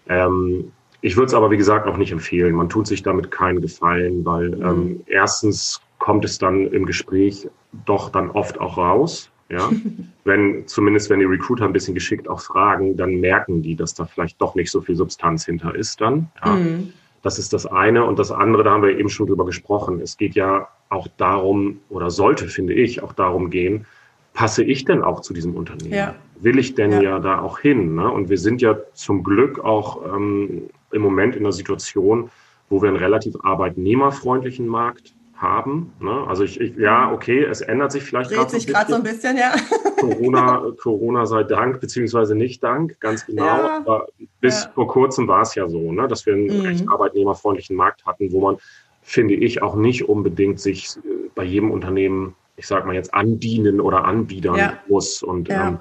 Ähm, 0.08 0.72
ich 1.00 1.16
würde 1.16 1.26
es 1.26 1.35
aber, 1.35 1.50
wie 1.50 1.56
gesagt, 1.56 1.87
auch 1.88 1.96
nicht 1.96 2.12
empfehlen. 2.12 2.54
Man 2.54 2.68
tut 2.68 2.87
sich 2.87 3.02
damit 3.02 3.30
keinen 3.30 3.61
Gefallen, 3.61 4.24
weil 4.24 4.50
mhm. 4.50 4.62
ähm, 4.62 5.00
erstens 5.06 5.80
kommt 5.98 6.24
es 6.24 6.38
dann 6.38 6.68
im 6.68 6.87
Gespräch 6.87 7.48
doch 7.87 8.11
dann 8.11 8.30
oft 8.30 8.61
auch 8.61 8.78
raus. 8.78 9.30
Ja, 9.48 9.68
wenn, 10.24 10.66
zumindest 10.66 11.11
wenn 11.11 11.18
die 11.18 11.26
Recruiter 11.26 11.64
ein 11.64 11.72
bisschen 11.72 11.94
geschickt 11.94 12.28
auch 12.28 12.40
fragen, 12.40 12.96
dann 12.96 13.20
merken 13.20 13.62
die, 13.62 13.76
dass 13.76 13.94
da 13.94 14.06
vielleicht 14.06 14.40
doch 14.40 14.54
nicht 14.54 14.70
so 14.70 14.80
viel 14.80 14.94
Substanz 14.94 15.44
hinter 15.44 15.74
ist 15.74 16.00
dann. 16.00 16.30
Ja. 16.44 16.52
Mhm. 16.52 16.92
Das 17.22 17.38
ist 17.38 17.52
das 17.52 17.66
eine. 17.66 18.04
Und 18.04 18.18
das 18.18 18.30
andere, 18.30 18.64
da 18.64 18.72
haben 18.72 18.82
wir 18.82 18.98
eben 18.98 19.08
schon 19.08 19.26
drüber 19.26 19.46
gesprochen. 19.46 20.00
Es 20.00 20.16
geht 20.16 20.35
ja 20.35 20.68
auch 20.88 21.06
darum, 21.16 21.80
oder 21.88 22.11
sollte, 22.11 22.48
finde 22.48 22.74
ich, 22.74 23.02
auch 23.02 23.12
darum 23.12 23.50
gehen, 23.50 23.87
passe 24.35 24.64
ich 24.64 24.85
denn 24.85 25.02
auch 25.02 25.20
zu 25.20 25.32
diesem 25.32 25.54
Unternehmen? 25.54 25.94
Ja. 25.94 26.14
Will 26.40 26.58
ich 26.58 26.74
denn 26.74 26.90
ja. 26.90 27.02
ja, 27.02 27.18
da 27.18 27.40
auch 27.40 27.58
hin? 27.58 27.94
Ne? 27.94 28.11
Und 28.11 28.28
wir 28.28 28.38
sind 28.38 28.61
ja 28.61 28.76
zum 28.94 29.22
Glück 29.22 29.61
auch 29.61 30.04
ähm, 30.14 30.64
im 30.90 31.02
Moment 31.02 31.37
in 31.37 31.42
einer 31.42 31.52
Situation, 31.52 32.30
wo 32.68 32.82
wir 32.82 32.88
einen 32.88 32.98
relativ 32.98 33.37
arbeitnehmerfreundlichen 33.42 34.66
Markt 34.66 35.14
haben. 35.42 35.92
Ne? 36.00 36.24
Also 36.28 36.44
ich, 36.44 36.61
ich, 36.61 36.76
ja, 36.76 37.12
okay, 37.12 37.44
es 37.44 37.61
ändert 37.61 37.92
sich 37.92 38.05
vielleicht 38.05 38.31
gerade 38.31 38.50
sich 38.50 38.66
gerade 38.66 38.90
so 38.90 38.96
ein 38.96 39.02
bisschen, 39.02 39.37
ja. 39.37 39.52
Corona, 39.98 40.62
Corona 40.81 41.26
sei 41.26 41.42
Dank, 41.42 41.81
beziehungsweise 41.81 42.35
nicht 42.35 42.62
Dank, 42.62 42.98
ganz 43.00 43.26
genau. 43.26 43.44
Ja, 43.44 43.76
Aber 43.78 44.07
bis 44.40 44.64
ja. 44.64 44.70
vor 44.74 44.87
kurzem 44.87 45.26
war 45.28 45.42
es 45.42 45.55
ja 45.55 45.68
so, 45.68 45.92
ne, 45.92 46.07
dass 46.07 46.24
wir 46.24 46.35
einen 46.35 46.46
mhm. 46.46 46.64
recht 46.64 46.88
arbeitnehmerfreundlichen 46.88 47.76
Markt 47.76 48.07
hatten, 48.07 48.33
wo 48.33 48.40
man, 48.40 48.57
finde 49.02 49.35
ich, 49.35 49.62
auch 49.62 49.74
nicht 49.74 50.09
unbedingt 50.09 50.61
sich 50.61 50.96
äh, 50.98 51.28
bei 51.35 51.44
jedem 51.44 51.72
Unternehmen, 51.72 52.37
ich 52.57 52.66
sage 52.66 52.87
mal 52.87 52.94
jetzt, 52.94 53.12
andienen 53.12 53.81
oder 53.81 54.05
anbiedern 54.05 54.57
ja. 54.57 54.78
muss. 54.88 55.22
Und 55.22 55.50
ähm, 55.50 55.81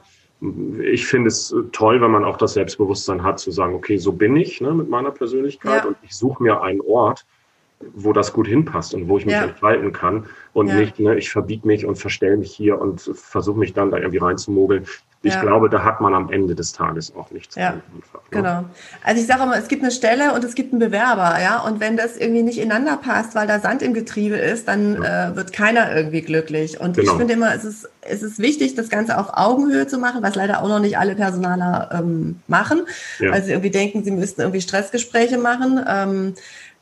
ich 0.82 1.06
finde 1.06 1.28
es 1.28 1.56
toll, 1.71 2.02
wenn 2.02 2.10
man 2.10 2.26
auch 2.26 2.38
das 2.38 2.54
Selbstbewusstsein 2.54 3.21
hat, 3.21 3.39
zu 3.39 3.52
sagen, 3.52 3.76
okay, 3.76 3.97
so 3.97 4.12
bin 4.12 4.36
ich 4.36 4.60
ne, 4.60 4.74
mit 4.74 4.89
meiner 4.89 5.12
Persönlichkeit 5.12 5.86
und 5.86 5.97
ich 6.02 6.15
suche 6.15 6.41
mir 6.41 6.63
einen 6.63 6.82
Ort, 6.82 7.28
wo 7.94 8.13
das 8.13 8.34
gut 8.34 8.48
hinpasst 8.48 8.94
und 8.94 9.08
wo 9.08 9.17
ich 9.17 9.26
mich 9.26 9.36
ja. 9.36 9.44
entfalten 9.44 9.91
kann 9.91 10.26
und 10.54 10.67
ja. 10.67 10.76
nicht, 10.76 11.00
ne, 11.00 11.15
ich 11.15 11.30
verbiege 11.30 11.67
mich 11.67 11.86
und 11.86 11.98
verstelle 11.98 12.38
mich 12.38 12.52
hier 12.52 12.80
und 12.80 13.02
versuche 13.02 13.58
mich 13.58 13.74
dann 13.74 13.91
da 13.91 13.98
irgendwie 13.98 14.20
reinzumogeln. 14.20 14.86
Ich 15.24 15.36
ja. 15.36 15.41
glaube, 15.41 15.70
da 15.70 15.84
hat 15.84 16.02
man 16.02 16.15
am 16.15 16.32
Ende 16.32 16.56
des 16.56 16.74
Tages 16.74 17.13
auch 17.15 17.30
nichts. 17.30 17.56
Ja, 17.56 17.74
einfach, 17.74 18.22
ne? 18.22 18.30
genau. 18.32 18.65
Also 19.04 19.22
ich 19.22 19.28
sage 19.28 19.44
immer, 19.44 19.56
es 19.56 19.67
gibt 19.67 19.84
eine 19.84 19.91
Stelle 19.91 20.34
und 20.34 20.44
es 20.44 20.56
gibt 20.56 20.74
einen 20.74 20.80
Bewerber, 20.80 21.39
ja. 21.39 21.60
Und 21.60 21.80
wenn 21.80 21.96
das 21.96 22.17
irgendwie 22.17 22.41
nicht 22.41 22.58
ineinander 22.58 22.98
passt, 22.98 23.36
weil 23.36 23.46
da 23.46 23.60
Sand 23.60 23.84
im 23.84 23.94
Getriebe 23.94 24.36
ist, 24.36 24.67
dann 24.67 24.96
äh, 24.96 25.36
wird 25.36 25.54
keiner 25.54 25.96
irgendwie 25.96 26.22
glücklich. 26.22 26.80
Und 26.80 26.96
genau. 26.98 27.12
ich 27.12 27.17
finde 27.20 27.36
immer, 27.36 27.54
es 27.54 27.63
ist, 27.63 27.88
es 28.02 28.24
ist 28.24 28.39
wichtig, 28.39 28.74
das 28.74 28.89
Ganze 28.89 29.15
auf 29.15 29.28
Augenhöhe 29.34 29.86
zu 29.86 30.00
machen, 30.00 30.24
was 30.24 30.34
leider 30.34 30.63
auch 30.63 30.67
noch 30.67 30.80
nicht 30.80 30.98
alle 30.98 31.13
Personaler 31.13 31.89
ähm, 31.94 32.39
machen, 32.48 32.82
ja. 33.20 33.32
weil 33.32 33.44
sie 33.44 33.52
irgendwie 33.52 33.70
denken, 33.70 34.04
sie 34.04 34.12
müssten 34.12 34.41
irgendwie 34.41 34.62
Stressgespräche 34.62 35.38
machen. 35.38 35.86
Ähm, 35.88 36.34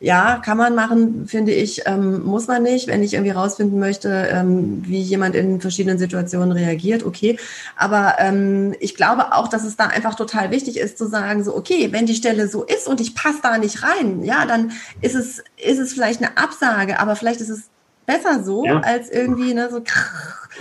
ja, 0.01 0.41
kann 0.43 0.57
man 0.57 0.75
machen, 0.75 1.27
finde 1.27 1.51
ich, 1.51 1.81
ähm, 1.85 2.23
muss 2.23 2.47
man 2.47 2.63
nicht. 2.63 2.88
Wenn 2.88 3.03
ich 3.03 3.13
irgendwie 3.13 3.31
rausfinden 3.31 3.79
möchte, 3.79 4.29
ähm, 4.31 4.81
wie 4.85 5.01
jemand 5.01 5.35
in 5.35 5.59
verschiedenen 5.59 5.97
Situationen 5.97 6.53
reagiert, 6.53 7.03
okay. 7.03 7.38
Aber 7.75 8.15
ähm, 8.19 8.73
ich 8.79 8.95
glaube 8.95 9.33
auch, 9.33 9.49
dass 9.49 9.65
es 9.65 9.75
da 9.75 9.88
einfach 9.88 10.15
total 10.15 10.51
wichtig 10.51 10.77
ist 10.79 10.97
zu 10.97 11.07
sagen, 11.07 11.43
so, 11.43 11.53
okay, 11.55 11.89
wenn 11.91 12.05
die 12.05 12.15
Stelle 12.15 12.47
so 12.47 12.63
ist 12.63 12.88
und 12.88 13.01
ich 13.01 13.13
passe 13.13 13.39
da 13.43 13.57
nicht 13.57 13.83
rein, 13.83 14.23
ja, 14.23 14.45
dann 14.45 14.71
ist 15.01 15.15
es, 15.15 15.43
ist 15.57 15.79
es 15.79 15.93
vielleicht 15.93 16.23
eine 16.23 16.38
Absage, 16.38 16.99
aber 16.99 17.17
vielleicht 17.17 17.41
ist 17.41 17.49
es 17.49 17.63
besser 18.05 18.43
so, 18.43 18.65
ja. 18.65 18.79
als 18.79 19.09
irgendwie 19.09 19.53
ne, 19.53 19.69
so 19.69 19.83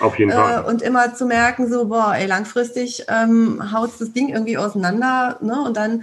Auf 0.05 0.19
jeden 0.19 0.33
Fall. 0.33 0.65
Äh, 0.65 0.69
und 0.69 0.83
immer 0.83 1.15
zu 1.15 1.27
merken, 1.27 1.71
so, 1.71 1.87
boah, 1.87 2.15
ey, 2.15 2.27
langfristig 2.27 3.05
ähm, 3.09 3.73
haut 3.73 3.93
das 4.01 4.13
Ding 4.13 4.31
irgendwie 4.31 4.59
auseinander, 4.59 5.39
ne? 5.41 5.63
Und 5.63 5.77
dann 5.77 6.03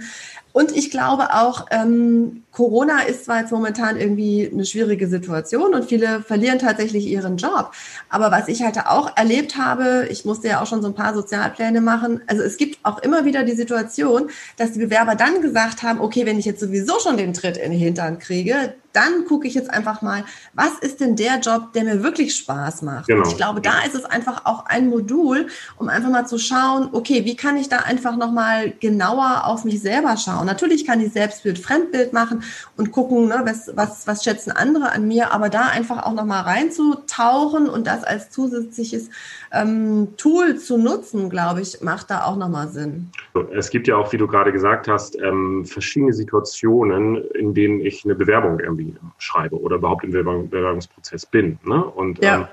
und 0.56 0.74
ich 0.74 0.90
glaube 0.90 1.34
auch, 1.34 1.66
ähm, 1.70 2.44
Corona 2.56 3.00
ist 3.00 3.26
zwar 3.26 3.40
jetzt 3.40 3.52
momentan 3.52 4.00
irgendwie 4.00 4.48
eine 4.50 4.64
schwierige 4.64 5.08
Situation 5.08 5.74
und 5.74 5.84
viele 5.84 6.22
verlieren 6.22 6.58
tatsächlich 6.58 7.06
ihren 7.06 7.36
Job. 7.36 7.72
Aber 8.08 8.30
was 8.30 8.48
ich 8.48 8.62
halt 8.62 8.78
auch 8.86 9.14
erlebt 9.14 9.58
habe, 9.58 10.06
ich 10.08 10.24
musste 10.24 10.48
ja 10.48 10.62
auch 10.62 10.66
schon 10.66 10.80
so 10.80 10.88
ein 10.88 10.94
paar 10.94 11.14
Sozialpläne 11.14 11.82
machen. 11.82 12.22
Also 12.26 12.42
es 12.42 12.56
gibt 12.56 12.78
auch 12.82 12.98
immer 13.00 13.26
wieder 13.26 13.42
die 13.42 13.52
Situation, 13.52 14.30
dass 14.56 14.72
die 14.72 14.78
Bewerber 14.78 15.16
dann 15.16 15.42
gesagt 15.42 15.82
haben, 15.82 16.00
okay, 16.00 16.24
wenn 16.24 16.38
ich 16.38 16.46
jetzt 16.46 16.60
sowieso 16.60 16.98
schon 16.98 17.18
den 17.18 17.34
Tritt 17.34 17.58
in 17.58 17.72
den 17.72 17.78
Hintern 17.78 18.18
kriege, 18.18 18.72
dann 18.96 19.26
gucke 19.26 19.46
ich 19.46 19.52
jetzt 19.52 19.68
einfach 19.68 20.00
mal, 20.00 20.24
was 20.54 20.78
ist 20.80 21.00
denn 21.00 21.16
der 21.16 21.38
Job, 21.40 21.74
der 21.74 21.84
mir 21.84 22.02
wirklich 22.02 22.34
Spaß 22.34 22.80
macht? 22.80 23.08
Genau. 23.08 23.22
Und 23.22 23.28
ich 23.30 23.36
glaube, 23.36 23.60
da 23.60 23.82
ist 23.84 23.94
es 23.94 24.06
einfach 24.06 24.46
auch 24.46 24.64
ein 24.64 24.88
Modul, 24.88 25.48
um 25.76 25.90
einfach 25.90 26.08
mal 26.08 26.26
zu 26.26 26.38
schauen, 26.38 26.88
okay, 26.92 27.26
wie 27.26 27.36
kann 27.36 27.58
ich 27.58 27.68
da 27.68 27.80
einfach 27.80 28.16
nochmal 28.16 28.72
genauer 28.80 29.42
auf 29.44 29.64
mich 29.64 29.82
selber 29.82 30.16
schauen? 30.16 30.46
Natürlich 30.46 30.86
kann 30.86 31.02
ich 31.02 31.12
Selbstbild, 31.12 31.58
Fremdbild 31.58 32.14
machen 32.14 32.42
und 32.76 32.92
gucken, 32.92 33.28
ne, 33.28 33.42
was, 33.44 33.70
was, 33.76 34.06
was 34.06 34.24
schätzen 34.24 34.52
andere 34.52 34.92
an 34.92 35.06
mir, 35.06 35.32
aber 35.32 35.48
da 35.48 35.66
einfach 35.66 36.04
auch 36.04 36.14
nochmal 36.14 36.42
reinzutauchen 36.42 37.68
und 37.68 37.86
das 37.86 38.04
als 38.04 38.30
zusätzliches 38.30 39.10
ähm, 39.52 40.08
Tool 40.16 40.56
zu 40.56 40.78
nutzen, 40.78 41.30
glaube 41.30 41.60
ich, 41.60 41.80
macht 41.80 42.10
da 42.10 42.24
auch 42.24 42.36
nochmal 42.36 42.68
Sinn. 42.68 43.10
Es 43.54 43.70
gibt 43.70 43.88
ja 43.88 43.96
auch, 43.96 44.12
wie 44.12 44.18
du 44.18 44.26
gerade 44.26 44.52
gesagt 44.52 44.88
hast, 44.88 45.18
ähm, 45.20 45.64
verschiedene 45.64 46.12
Situationen, 46.12 47.16
in 47.34 47.54
denen 47.54 47.80
ich 47.80 48.04
eine 48.04 48.14
Bewerbung 48.14 48.60
irgendwie 48.60 48.94
schreibe 49.18 49.60
oder 49.60 49.76
überhaupt 49.76 50.04
im 50.04 50.10
Bewerbungsprozess 50.12 51.26
bin. 51.26 51.58
Ne? 51.64 51.84
Und 51.84 52.22
ja. 52.22 52.36
ähm, 52.36 52.46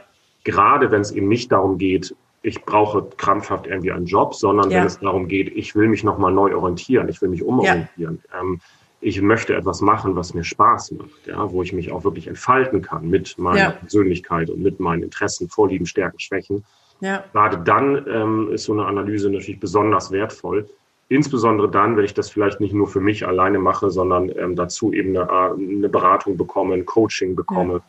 gerade 0.43 0.91
wenn 0.91 1.01
es 1.01 1.11
eben 1.11 1.27
nicht 1.27 1.51
darum 1.51 1.77
geht, 1.77 2.15
ich 2.43 2.63
brauche 2.63 3.03
krampfhaft 3.17 3.67
irgendwie 3.67 3.91
einen 3.91 4.05
Job, 4.05 4.35
sondern 4.35 4.69
ja. 4.69 4.79
wenn 4.79 4.85
es 4.85 4.99
darum 4.99 5.27
geht, 5.27 5.55
ich 5.55 5.75
will 5.75 5.87
mich 5.87 6.03
nochmal 6.03 6.33
neu 6.33 6.55
orientieren, 6.55 7.07
ich 7.07 7.21
will 7.21 7.29
mich 7.29 7.41
umorientieren. 7.41 8.21
Ja. 8.31 8.41
Ähm, 8.41 8.59
ich 9.03 9.21
möchte 9.21 9.55
etwas 9.55 9.81
machen, 9.81 10.15
was 10.15 10.33
mir 10.33 10.43
Spaß 10.43 10.91
macht, 10.91 11.27
ja, 11.27 11.51
wo 11.51 11.61
ich 11.61 11.73
mich 11.73 11.91
auch 11.91 12.03
wirklich 12.03 12.27
entfalten 12.27 12.81
kann 12.81 13.09
mit 13.09 13.37
meiner 13.37 13.59
ja. 13.59 13.71
Persönlichkeit 13.71 14.49
und 14.49 14.61
mit 14.61 14.79
meinen 14.79 15.03
Interessen, 15.03 15.49
Vorlieben, 15.49 15.85
Stärken, 15.85 16.19
Schwächen. 16.19 16.63
Ja. 17.01 17.23
Gerade 17.33 17.57
dann 17.57 18.05
ähm, 18.07 18.49
ist 18.51 18.63
so 18.63 18.73
eine 18.73 18.85
Analyse 18.85 19.29
natürlich 19.29 19.59
besonders 19.59 20.11
wertvoll. 20.11 20.69
Insbesondere 21.09 21.69
dann, 21.69 21.97
wenn 21.97 22.05
ich 22.05 22.13
das 22.13 22.29
vielleicht 22.29 22.61
nicht 22.61 22.73
nur 22.73 22.87
für 22.87 23.01
mich 23.01 23.27
alleine 23.27 23.59
mache, 23.59 23.91
sondern 23.91 24.29
ähm, 24.37 24.55
dazu 24.55 24.93
eben 24.93 25.09
eine, 25.17 25.29
eine, 25.29 25.89
Beratung 25.89 26.37
bekomme, 26.37 26.75
ein 26.75 26.85
Coaching 26.85 27.35
bekomme. 27.35 27.81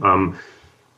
Ja. 0.00 0.14
Ähm, 0.14 0.34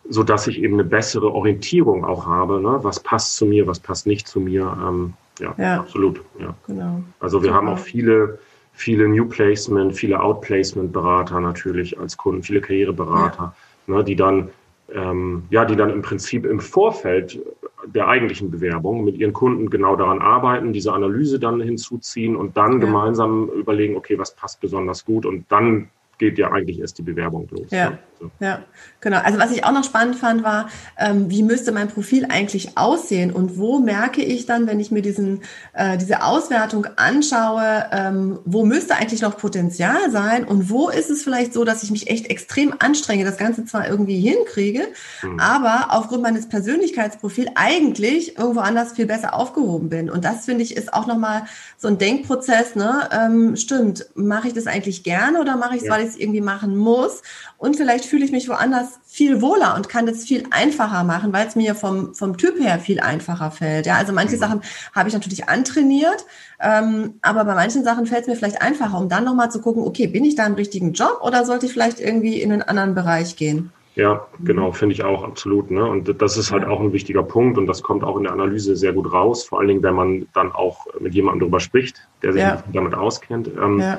so 0.08 0.22
dass 0.22 0.46
ich 0.46 0.62
eben 0.62 0.74
eine 0.74 0.84
bessere 0.84 1.32
Orientierung 1.32 2.04
auch 2.04 2.26
habe. 2.26 2.60
Ne? 2.60 2.78
Was 2.82 3.00
passt 3.00 3.36
zu 3.36 3.46
mir, 3.46 3.66
was 3.66 3.80
passt 3.80 4.06
nicht 4.06 4.26
zu 4.26 4.40
mir. 4.40 4.76
Ähm, 4.82 5.14
ja, 5.40 5.80
absolut. 5.80 6.20
Ja. 6.38 6.54
Genau. 6.66 7.02
Also 7.20 7.42
wir 7.42 7.48
Super. 7.48 7.56
haben 7.56 7.68
auch 7.68 7.78
viele, 7.78 8.38
viele 8.74 9.08
New 9.08 9.26
Placement, 9.26 9.94
viele 9.94 10.20
Outplacement 10.20 10.92
Berater 10.92 11.40
natürlich 11.40 11.98
als 11.98 12.16
Kunden, 12.16 12.42
viele 12.42 12.60
Karriereberater, 12.60 13.54
ja. 13.86 13.94
ne, 13.94 14.04
die 14.04 14.16
dann 14.16 14.50
ähm, 14.92 15.44
ja, 15.50 15.64
die 15.64 15.76
dann 15.76 15.90
im 15.90 16.02
Prinzip 16.02 16.44
im 16.44 16.60
Vorfeld 16.60 17.40
der 17.86 18.08
eigentlichen 18.08 18.50
Bewerbung 18.50 19.04
mit 19.04 19.16
ihren 19.16 19.32
Kunden 19.32 19.70
genau 19.70 19.96
daran 19.96 20.20
arbeiten, 20.20 20.72
diese 20.72 20.92
Analyse 20.92 21.38
dann 21.38 21.60
hinzuziehen 21.60 22.36
und 22.36 22.56
dann 22.56 22.72
ja. 22.72 22.78
gemeinsam 22.78 23.48
überlegen, 23.48 23.96
okay, 23.96 24.18
was 24.18 24.34
passt 24.34 24.60
besonders 24.60 25.04
gut 25.04 25.26
und 25.26 25.50
dann 25.50 25.88
geht 26.18 26.38
ja 26.38 26.52
eigentlich 26.52 26.80
erst 26.80 26.98
die 26.98 27.02
Bewerbung 27.02 27.48
los. 27.50 27.70
Ja, 27.70 27.90
ne? 27.90 27.98
Ja 28.40 28.64
genau. 29.04 29.18
Also 29.18 29.38
was 29.38 29.52
ich 29.52 29.62
auch 29.64 29.70
noch 29.70 29.84
spannend 29.84 30.16
fand, 30.16 30.42
war, 30.42 30.68
ähm, 30.98 31.30
wie 31.30 31.44
müsste 31.44 31.70
mein 31.70 31.86
Profil 31.86 32.26
eigentlich 32.28 32.76
aussehen 32.76 33.30
und 33.30 33.56
wo 33.56 33.78
merke 33.78 34.22
ich 34.22 34.46
dann, 34.46 34.66
wenn 34.66 34.80
ich 34.80 34.90
mir 34.90 35.02
diesen, 35.02 35.42
äh, 35.74 35.96
diese 35.96 36.24
Auswertung 36.24 36.88
anschaue, 36.96 37.86
ähm, 37.92 38.40
wo 38.44 38.64
müsste 38.64 38.96
eigentlich 38.96 39.22
noch 39.22 39.36
Potenzial 39.36 40.10
sein 40.10 40.44
und 40.44 40.70
wo 40.70 40.88
ist 40.88 41.10
es 41.10 41.22
vielleicht 41.22 41.52
so, 41.52 41.64
dass 41.64 41.84
ich 41.84 41.92
mich 41.92 42.10
echt 42.10 42.26
extrem 42.26 42.74
anstrenge, 42.78 43.24
das 43.24 43.36
Ganze 43.36 43.64
zwar 43.64 43.88
irgendwie 43.88 44.18
hinkriege, 44.18 44.88
mhm. 45.22 45.38
aber 45.38 45.88
aufgrund 45.90 46.22
meines 46.22 46.48
Persönlichkeitsprofils 46.48 47.50
eigentlich 47.54 48.38
irgendwo 48.38 48.60
anders 48.60 48.92
viel 48.92 49.06
besser 49.06 49.34
aufgehoben 49.34 49.90
bin. 49.90 50.10
Und 50.10 50.24
das 50.24 50.46
finde 50.46 50.64
ich 50.64 50.76
ist 50.76 50.94
auch 50.94 51.06
nochmal 51.06 51.44
so 51.76 51.88
ein 51.88 51.98
Denkprozess, 51.98 52.74
ne? 52.74 53.08
Ähm, 53.12 53.56
stimmt, 53.56 54.06
mache 54.14 54.48
ich 54.48 54.54
das 54.54 54.66
eigentlich 54.66 55.04
gerne 55.04 55.40
oder 55.40 55.56
mache 55.56 55.76
ich 55.76 55.82
es, 55.82 55.88
ja. 55.88 55.92
weil 55.92 56.02
ich 56.02 56.10
es 56.10 56.16
irgendwie 56.16 56.40
machen 56.40 56.76
muss. 56.76 57.22
Und 57.58 57.76
vielleicht 57.76 58.06
fühle 58.14 58.26
ich 58.26 58.30
mich 58.30 58.48
woanders 58.48 59.00
viel 59.08 59.42
wohler 59.42 59.74
und 59.74 59.88
kann 59.88 60.06
das 60.06 60.22
viel 60.22 60.44
einfacher 60.52 61.02
machen, 61.02 61.32
weil 61.32 61.48
es 61.48 61.56
mir 61.56 61.74
vom, 61.74 62.14
vom 62.14 62.36
Typ 62.36 62.60
her 62.60 62.78
viel 62.78 63.00
einfacher 63.00 63.50
fällt. 63.50 63.86
Ja, 63.86 63.96
also 63.96 64.12
manche 64.12 64.36
mhm. 64.36 64.40
Sachen 64.40 64.60
habe 64.94 65.08
ich 65.08 65.14
natürlich 65.14 65.48
antrainiert, 65.48 66.24
ähm, 66.60 67.14
aber 67.20 67.44
bei 67.44 67.56
manchen 67.56 67.82
Sachen 67.82 68.06
fällt 68.06 68.22
es 68.22 68.28
mir 68.28 68.36
vielleicht 68.36 68.62
einfacher, 68.62 68.96
um 68.98 69.08
dann 69.08 69.24
nochmal 69.24 69.50
zu 69.50 69.60
gucken, 69.60 69.82
okay, 69.82 70.06
bin 70.06 70.24
ich 70.24 70.36
da 70.36 70.46
im 70.46 70.54
richtigen 70.54 70.92
Job 70.92 71.22
oder 71.24 71.44
sollte 71.44 71.66
ich 71.66 71.72
vielleicht 71.72 71.98
irgendwie 71.98 72.40
in 72.40 72.52
einen 72.52 72.62
anderen 72.62 72.94
Bereich 72.94 73.34
gehen? 73.34 73.72
Ja, 73.96 74.24
genau, 74.44 74.70
finde 74.70 74.94
ich 74.94 75.02
auch 75.02 75.24
absolut. 75.24 75.72
Ne? 75.72 75.84
Und 75.84 76.22
das 76.22 76.36
ist 76.36 76.52
halt 76.52 76.64
auch 76.64 76.78
ein 76.78 76.92
wichtiger 76.92 77.24
Punkt 77.24 77.58
und 77.58 77.66
das 77.66 77.82
kommt 77.82 78.04
auch 78.04 78.16
in 78.16 78.22
der 78.22 78.32
Analyse 78.32 78.76
sehr 78.76 78.92
gut 78.92 79.12
raus, 79.12 79.42
vor 79.42 79.58
allen 79.58 79.66
Dingen, 79.66 79.82
wenn 79.82 79.94
man 79.94 80.28
dann 80.34 80.52
auch 80.52 80.86
mit 81.00 81.14
jemandem 81.14 81.40
darüber 81.40 81.58
spricht, 81.58 82.06
der 82.22 82.32
sich 82.32 82.42
ja. 82.42 82.62
damit 82.72 82.94
auskennt. 82.94 83.48
Ähm, 83.48 83.80
ja 83.80 83.98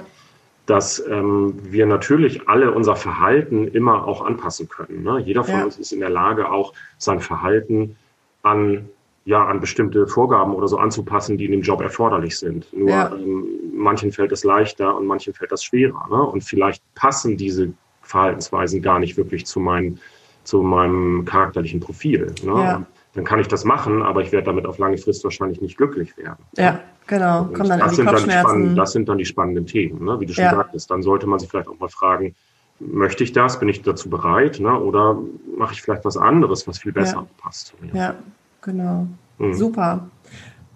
dass 0.65 0.99
ähm, 1.07 1.53
wir 1.61 1.85
natürlich 1.85 2.47
alle 2.47 2.71
unser 2.71 2.95
Verhalten 2.95 3.67
immer 3.67 4.07
auch 4.07 4.25
anpassen 4.25 4.67
können. 4.67 5.03
Ne? 5.03 5.19
Jeder 5.19 5.43
von 5.43 5.59
ja. 5.59 5.63
uns 5.65 5.77
ist 5.77 5.91
in 5.91 5.99
der 5.99 6.09
Lage, 6.09 6.49
auch 6.51 6.73
sein 6.97 7.19
Verhalten 7.19 7.95
an 8.41 8.89
ja 9.25 9.43
an 9.45 9.59
bestimmte 9.59 10.07
Vorgaben 10.07 10.53
oder 10.53 10.67
so 10.67 10.77
anzupassen, 10.77 11.37
die 11.37 11.45
in 11.45 11.51
dem 11.51 11.61
Job 11.61 11.81
erforderlich 11.81 12.37
sind. 12.37 12.71
Nur 12.73 12.89
ja. 12.89 13.11
ähm, 13.13 13.45
manchen 13.73 14.11
fällt 14.11 14.31
es 14.31 14.43
leichter 14.43 14.95
und 14.95 15.07
manchen 15.07 15.33
fällt 15.33 15.51
das 15.51 15.63
schwerer. 15.63 16.07
Ne? 16.09 16.21
Und 16.21 16.43
vielleicht 16.43 16.83
passen 16.93 17.35
diese 17.35 17.73
Verhaltensweisen 18.03 18.81
gar 18.81 18.99
nicht 18.99 19.17
wirklich 19.17 19.45
zu, 19.47 19.59
mein, 19.59 19.99
zu 20.43 20.61
meinem 20.61 21.25
charakterlichen 21.25 21.79
Profil. 21.79 22.33
Ne? 22.43 22.51
Ja. 22.51 22.85
Dann 23.15 23.23
kann 23.23 23.39
ich 23.39 23.47
das 23.47 23.63
machen, 23.63 24.03
aber 24.03 24.21
ich 24.21 24.31
werde 24.31 24.45
damit 24.45 24.65
auf 24.65 24.77
lange 24.77 24.97
Frist 24.97 25.23
wahrscheinlich 25.23 25.61
nicht 25.61 25.77
glücklich 25.77 26.15
werden. 26.17 26.43
Ja. 26.57 26.79
Genau, 27.07 27.45
kommen 27.45 27.69
dann 27.69 27.79
das, 27.79 27.95
sind 27.95 28.07
dann 28.07 28.29
spannend, 28.29 28.77
das 28.77 28.91
sind 28.91 29.07
dann 29.07 29.19
die 29.19 29.25
spannenden 29.25 29.67
Themen, 29.67 30.03
ne? 30.05 30.19
wie 30.19 30.25
du 30.25 30.33
schon 30.33 30.45
ja. 30.45 30.55
sagtest. 30.55 30.89
Dann 30.89 31.03
sollte 31.03 31.27
man 31.27 31.37
sich 31.37 31.49
vielleicht 31.49 31.67
auch 31.67 31.79
mal 31.79 31.89
fragen, 31.89 32.33
möchte 32.79 33.23
ich 33.23 33.31
das? 33.31 33.59
Bin 33.59 33.69
ich 33.69 33.83
dazu 33.83 34.09
bereit? 34.09 34.59
Ne? 34.59 34.79
Oder 34.79 35.17
mache 35.55 35.73
ich 35.73 35.83
vielleicht 35.83 36.03
was 36.03 36.17
anderes, 36.17 36.67
was 36.67 36.79
viel 36.79 36.91
besser 36.91 37.17
ja. 37.17 37.27
passt 37.37 37.67
zu 37.67 37.75
mir? 37.79 37.93
Ja, 37.93 38.15
genau. 38.61 39.07
Mhm. 39.37 39.53
Super. 39.53 40.09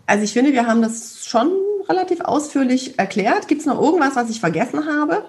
Also 0.05 0.23
ich 0.23 0.33
finde, 0.33 0.53
wir 0.53 0.67
haben 0.67 0.81
das 0.81 1.25
schon 1.25 1.51
relativ 1.87 2.21
ausführlich 2.21 2.97
erklärt. 2.99 3.47
Gibt 3.47 3.61
es 3.61 3.67
noch 3.67 3.81
irgendwas, 3.81 4.15
was 4.15 4.29
ich 4.29 4.39
vergessen 4.39 4.85
habe? 4.85 5.23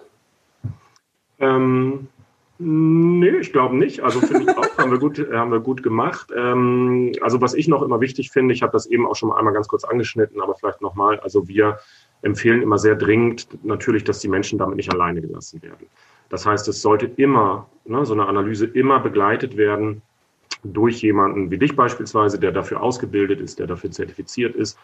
Ähm, 1.39 2.09
Nee, 2.63 3.39
ich 3.39 3.55
glaube 3.55 3.75
nicht. 3.75 4.01
Also 4.01 4.21
finde 4.21 4.43
ich 4.43 4.59
auch, 4.59 4.77
haben 4.77 4.91
wir 4.91 4.99
gut, 4.99 5.19
haben 5.33 5.51
wir 5.51 5.61
gut 5.61 5.83
gemacht. 5.83 6.31
Ähm, 6.37 7.13
also 7.23 7.41
was 7.41 7.55
ich 7.55 7.69
noch 7.69 7.81
immer 7.81 8.03
wichtig 8.03 8.31
finde, 8.31 8.53
ich 8.53 8.61
habe 8.61 8.73
das 8.73 8.85
eben 8.85 9.07
auch 9.07 9.17
schon 9.17 9.31
mal 9.31 9.39
einmal 9.39 9.55
ganz 9.55 9.67
kurz 9.67 9.83
angeschnitten, 9.85 10.43
aber 10.43 10.55
vielleicht 10.55 10.83
nochmal, 10.83 11.19
also 11.21 11.49
wir 11.49 11.79
empfehlen 12.21 12.61
immer 12.61 12.77
sehr 12.77 12.97
dringend 12.97 13.49
natürlich, 13.65 14.05
dass 14.05 14.19
die 14.19 14.29
Menschen 14.29 14.59
damit 14.59 14.77
nicht 14.77 14.93
alleine 14.93 15.23
gelassen 15.23 15.63
werden. 15.63 15.87
Das 16.29 16.45
heißt, 16.45 16.69
es 16.69 16.83
sollte 16.83 17.11
immer, 17.17 17.67
ne, 17.87 18.05
so 18.05 18.13
eine 18.13 18.27
Analyse 18.27 18.67
immer 18.67 19.01
begleitet 19.01 19.57
werden 19.57 20.03
durch 20.63 21.01
jemanden 21.01 21.51
wie 21.51 21.57
dich 21.57 21.75
beispielsweise, 21.75 22.39
der 22.39 22.53
dafür 22.53 22.83
ausgebildet 22.83 23.41
ist, 23.41 23.59
der 23.59 23.69
dafür 23.69 23.91
zertifiziert 23.91 24.55
ist, 24.55 24.79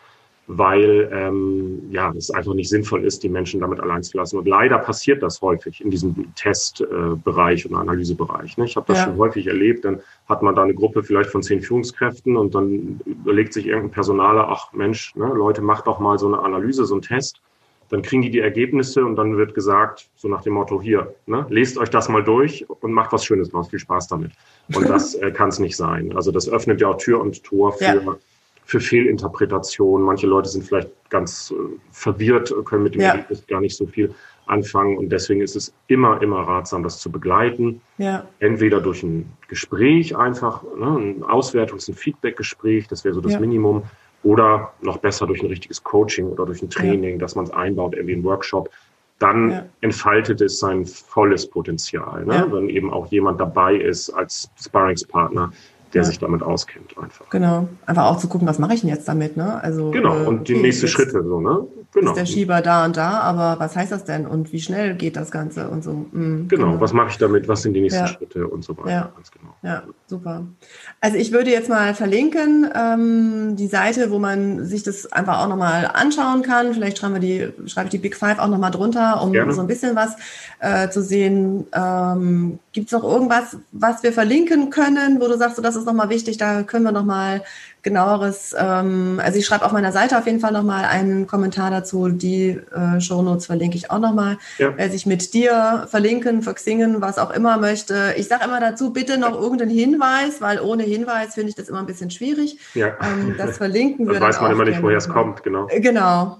weil 0.48 1.10
ähm, 1.12 1.82
ja 1.90 2.12
es 2.16 2.30
einfach 2.30 2.54
nicht 2.54 2.68
sinnvoll 2.68 3.04
ist, 3.04 3.22
die 3.22 3.28
Menschen 3.28 3.60
damit 3.60 3.80
allein 3.80 4.02
zu 4.02 4.16
lassen. 4.16 4.38
Und 4.38 4.46
leider 4.46 4.78
passiert 4.78 5.22
das 5.22 5.42
häufig 5.42 5.80
in 5.80 5.90
diesem 5.90 6.34
Testbereich 6.36 7.68
und 7.68 7.74
Analysebereich. 7.74 8.56
Ne? 8.56 8.64
Ich 8.64 8.76
habe 8.76 8.86
das 8.86 8.98
ja. 8.98 9.04
schon 9.06 9.18
häufig 9.18 9.46
erlebt. 9.46 9.84
Dann 9.84 10.00
hat 10.28 10.42
man 10.42 10.54
da 10.54 10.62
eine 10.62 10.74
Gruppe 10.74 11.02
vielleicht 11.02 11.30
von 11.30 11.42
zehn 11.42 11.60
Führungskräften 11.60 12.36
und 12.36 12.54
dann 12.54 13.00
überlegt 13.04 13.52
sich 13.52 13.66
irgendein 13.66 13.90
Personaler, 13.90 14.48
ach 14.48 14.72
Mensch, 14.72 15.14
ne, 15.16 15.26
Leute, 15.26 15.62
macht 15.62 15.86
doch 15.86 15.98
mal 15.98 16.18
so 16.18 16.26
eine 16.28 16.38
Analyse, 16.38 16.84
so 16.84 16.94
einen 16.94 17.02
Test. 17.02 17.40
Dann 17.88 18.02
kriegen 18.02 18.22
die 18.22 18.30
die 18.30 18.40
Ergebnisse 18.40 19.04
und 19.04 19.14
dann 19.14 19.36
wird 19.36 19.54
gesagt, 19.54 20.08
so 20.16 20.26
nach 20.26 20.42
dem 20.42 20.54
Motto, 20.54 20.82
hier, 20.82 21.14
ne, 21.26 21.46
lest 21.48 21.78
euch 21.78 21.90
das 21.90 22.08
mal 22.08 22.22
durch 22.22 22.66
und 22.68 22.92
macht 22.92 23.12
was 23.12 23.24
Schönes 23.24 23.50
draus. 23.50 23.68
Viel 23.68 23.78
Spaß 23.78 24.08
damit. 24.08 24.32
Und 24.74 24.88
das 24.88 25.14
äh, 25.16 25.30
kann 25.32 25.48
es 25.48 25.58
nicht 25.58 25.76
sein. 25.76 26.14
Also 26.14 26.30
das 26.30 26.48
öffnet 26.48 26.80
ja 26.80 26.88
auch 26.88 26.98
Tür 26.98 27.20
und 27.20 27.42
Tor 27.42 27.72
für 27.72 27.84
ja 27.84 28.16
für 28.66 28.80
Fehlinterpretationen. 28.80 30.04
Manche 30.04 30.26
Leute 30.26 30.48
sind 30.48 30.64
vielleicht 30.64 30.90
ganz 31.08 31.54
äh, 31.56 31.78
verwirrt, 31.92 32.52
können 32.64 32.82
mit 32.82 32.94
dem 32.94 33.00
ja. 33.00 33.12
Ergebnis 33.12 33.46
gar 33.46 33.60
nicht 33.60 33.76
so 33.76 33.86
viel 33.86 34.12
anfangen. 34.46 34.98
Und 34.98 35.10
deswegen 35.10 35.40
ist 35.40 35.54
es 35.54 35.72
immer, 35.86 36.20
immer 36.20 36.40
ratsam, 36.40 36.82
das 36.82 36.98
zu 36.98 37.10
begleiten. 37.10 37.80
Ja. 37.98 38.26
Entweder 38.40 38.80
durch 38.80 39.04
ein 39.04 39.32
Gespräch 39.48 40.16
einfach, 40.16 40.64
ne, 40.76 40.98
ein 40.98 41.22
Auswertungs-, 41.22 41.88
ein 41.88 41.94
Feedback-Gespräch, 41.94 42.88
das 42.88 43.04
wäre 43.04 43.14
so 43.14 43.20
das 43.20 43.34
ja. 43.34 43.40
Minimum. 43.40 43.84
Oder 44.24 44.72
noch 44.82 44.96
besser 44.96 45.28
durch 45.28 45.40
ein 45.42 45.46
richtiges 45.46 45.84
Coaching 45.84 46.26
oder 46.26 46.44
durch 46.44 46.60
ein 46.60 46.68
Training, 46.68 47.20
dass 47.20 47.36
man 47.36 47.44
es 47.44 47.52
einbaut, 47.52 47.94
irgendwie 47.94 48.16
ein 48.16 48.24
Workshop. 48.24 48.68
Dann 49.20 49.70
entfaltet 49.80 50.40
es 50.40 50.58
sein 50.58 50.84
volles 50.84 51.48
Potenzial. 51.48 52.24
Ne? 52.24 52.46
Wenn 52.50 52.68
eben 52.68 52.92
auch 52.92 53.06
jemand 53.06 53.40
dabei 53.40 53.76
ist 53.76 54.10
als 54.10 54.50
Sparringspartner, 54.60 55.52
der 55.96 56.02
ja. 56.02 56.08
sich 56.08 56.18
damit 56.18 56.42
auskennt 56.42 56.96
einfach. 56.98 57.30
Genau. 57.30 57.68
Einfach 57.86 58.04
auch 58.04 58.18
zu 58.18 58.28
gucken, 58.28 58.46
was 58.46 58.58
mache 58.58 58.74
ich 58.74 58.82
denn 58.82 58.90
jetzt 58.90 59.08
damit, 59.08 59.38
ne? 59.38 59.62
Also, 59.62 59.90
genau, 59.90 60.14
äh, 60.14 60.26
und 60.26 60.46
die 60.46 60.54
nächsten 60.54 60.88
Schritte 60.88 61.24
so, 61.24 61.40
ne? 61.40 61.66
Genau. 61.96 62.10
Ist 62.10 62.18
der 62.18 62.26
Schieber 62.26 62.60
da 62.60 62.84
und 62.84 62.98
da, 62.98 63.20
aber 63.20 63.58
was 63.58 63.74
heißt 63.74 63.90
das 63.90 64.04
denn 64.04 64.26
und 64.26 64.52
wie 64.52 64.60
schnell 64.60 64.96
geht 64.96 65.16
das 65.16 65.30
Ganze 65.30 65.70
und 65.70 65.82
so? 65.82 65.92
Mhm, 66.12 66.46
genau. 66.46 66.66
genau, 66.66 66.80
was 66.80 66.92
mache 66.92 67.08
ich 67.08 67.16
damit, 67.16 67.48
was 67.48 67.62
sind 67.62 67.72
die 67.72 67.80
nächsten 67.80 68.00
ja. 68.00 68.06
Schritte 68.06 68.46
und 68.46 68.62
so 68.62 68.76
weiter. 68.76 68.90
Ja. 68.90 69.12
Ganz 69.14 69.30
genau. 69.30 69.54
Ja, 69.62 69.82
super. 70.06 70.44
Also 71.00 71.16
ich 71.16 71.32
würde 71.32 71.50
jetzt 71.50 71.70
mal 71.70 71.94
verlinken 71.94 72.68
ähm, 72.74 73.56
die 73.56 73.66
Seite, 73.66 74.10
wo 74.10 74.18
man 74.18 74.66
sich 74.66 74.82
das 74.82 75.10
einfach 75.10 75.38
auch 75.42 75.48
nochmal 75.48 75.90
anschauen 75.90 76.42
kann. 76.42 76.74
Vielleicht 76.74 76.98
schreiben 76.98 77.14
wir 77.14 77.20
die, 77.20 77.48
schreibe 77.66 77.86
ich 77.86 77.92
die 77.92 77.98
Big 77.98 78.14
Five 78.14 78.40
auch 78.40 78.48
nochmal 78.48 78.72
drunter, 78.72 79.22
um 79.22 79.32
Gerne. 79.32 79.54
so 79.54 79.62
ein 79.62 79.66
bisschen 79.66 79.96
was 79.96 80.16
äh, 80.60 80.90
zu 80.90 81.00
sehen. 81.00 81.66
Ähm, 81.72 82.58
Gibt 82.72 82.88
es 82.88 82.92
noch 82.92 83.04
irgendwas, 83.04 83.56
was 83.72 84.02
wir 84.02 84.12
verlinken 84.12 84.68
können, 84.68 85.18
wo 85.18 85.28
du 85.28 85.38
sagst, 85.38 85.56
so, 85.56 85.62
das 85.62 85.76
ist 85.76 85.86
nochmal 85.86 86.10
wichtig, 86.10 86.36
da 86.36 86.62
können 86.62 86.84
wir 86.84 86.92
nochmal 86.92 87.42
genaueres, 87.86 88.52
ähm, 88.58 89.20
also 89.22 89.38
ich 89.38 89.46
schreibe 89.46 89.64
auf 89.64 89.70
meiner 89.70 89.92
Seite 89.92 90.18
auf 90.18 90.26
jeden 90.26 90.40
Fall 90.40 90.50
nochmal 90.50 90.86
einen 90.86 91.28
Kommentar 91.28 91.70
dazu. 91.70 92.08
Die 92.08 92.60
äh, 92.74 93.00
Shownotes 93.00 93.46
verlinke 93.46 93.76
ich 93.76 93.92
auch 93.92 94.00
nochmal. 94.00 94.38
Ja. 94.58 94.72
Wer 94.76 94.90
sich 94.90 95.06
mit 95.06 95.32
dir 95.34 95.86
verlinken, 95.88 96.42
verxingen, 96.42 97.00
was 97.00 97.16
auch 97.16 97.30
immer 97.30 97.58
möchte. 97.58 98.14
Ich 98.16 98.26
sage 98.26 98.44
immer 98.44 98.58
dazu, 98.58 98.92
bitte 98.92 99.18
noch 99.18 99.40
irgendeinen 99.40 99.70
Hinweis, 99.70 100.40
weil 100.40 100.60
ohne 100.60 100.82
Hinweis 100.82 101.34
finde 101.34 101.50
ich 101.50 101.54
das 101.54 101.68
immer 101.68 101.78
ein 101.78 101.86
bisschen 101.86 102.10
schwierig. 102.10 102.58
Ja. 102.74 102.88
Ähm, 103.00 103.36
das 103.38 103.56
verlinken 103.58 104.06
wir. 104.06 104.14
Das 104.14 104.22
weiß 104.22 104.40
man 104.40 104.50
immer 104.50 104.64
nicht, 104.64 104.82
woher 104.82 104.98
es 104.98 105.08
kommt, 105.08 105.44
genau. 105.44 105.68
Äh, 105.68 105.80
genau. 105.80 106.38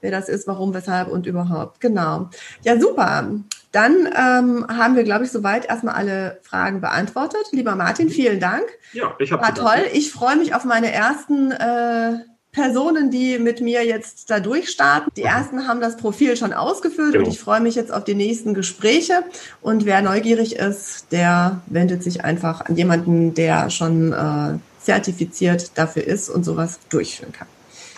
wer 0.00 0.10
das 0.10 0.30
ist, 0.30 0.46
warum, 0.46 0.72
weshalb 0.72 1.08
und 1.08 1.26
überhaupt. 1.26 1.78
Genau. 1.82 2.30
Ja, 2.62 2.80
super. 2.80 3.28
Dann 3.72 4.06
ähm, 4.06 4.66
haben 4.68 4.96
wir, 4.96 5.04
glaube 5.04 5.24
ich, 5.24 5.30
soweit 5.30 5.66
erstmal 5.66 5.94
alle 5.94 6.40
Fragen 6.42 6.80
beantwortet. 6.80 7.46
Lieber 7.52 7.76
Martin, 7.76 8.06
mhm. 8.06 8.10
vielen 8.10 8.40
Dank. 8.40 8.64
Ja, 8.92 9.14
ich 9.18 9.30
habe 9.30 9.42
War 9.42 9.54
toll. 9.54 9.86
Ich 9.92 10.10
freue 10.10 10.36
mich 10.36 10.54
auf 10.54 10.64
meine 10.64 10.92
ersten 10.92 11.52
äh, 11.52 12.18
Personen, 12.52 13.12
die 13.12 13.38
mit 13.38 13.60
mir 13.60 13.84
jetzt 13.86 14.28
da 14.30 14.40
durchstarten. 14.40 15.12
Die 15.16 15.22
mhm. 15.22 15.28
ersten 15.28 15.68
haben 15.68 15.80
das 15.80 15.96
Profil 15.96 16.36
schon 16.36 16.52
ausgefüllt 16.52 17.12
genau. 17.12 17.26
und 17.26 17.32
ich 17.32 17.38
freue 17.38 17.60
mich 17.60 17.76
jetzt 17.76 17.92
auf 17.92 18.02
die 18.02 18.16
nächsten 18.16 18.54
Gespräche. 18.54 19.22
Und 19.60 19.86
wer 19.86 20.02
neugierig 20.02 20.56
ist, 20.56 21.12
der 21.12 21.60
wendet 21.66 22.02
sich 22.02 22.24
einfach 22.24 22.62
an 22.62 22.76
jemanden, 22.76 23.34
der 23.34 23.70
schon 23.70 24.12
äh, 24.12 24.58
zertifiziert 24.82 25.78
dafür 25.78 26.04
ist 26.04 26.28
und 26.28 26.44
sowas 26.44 26.80
durchführen 26.88 27.32
kann. 27.32 27.46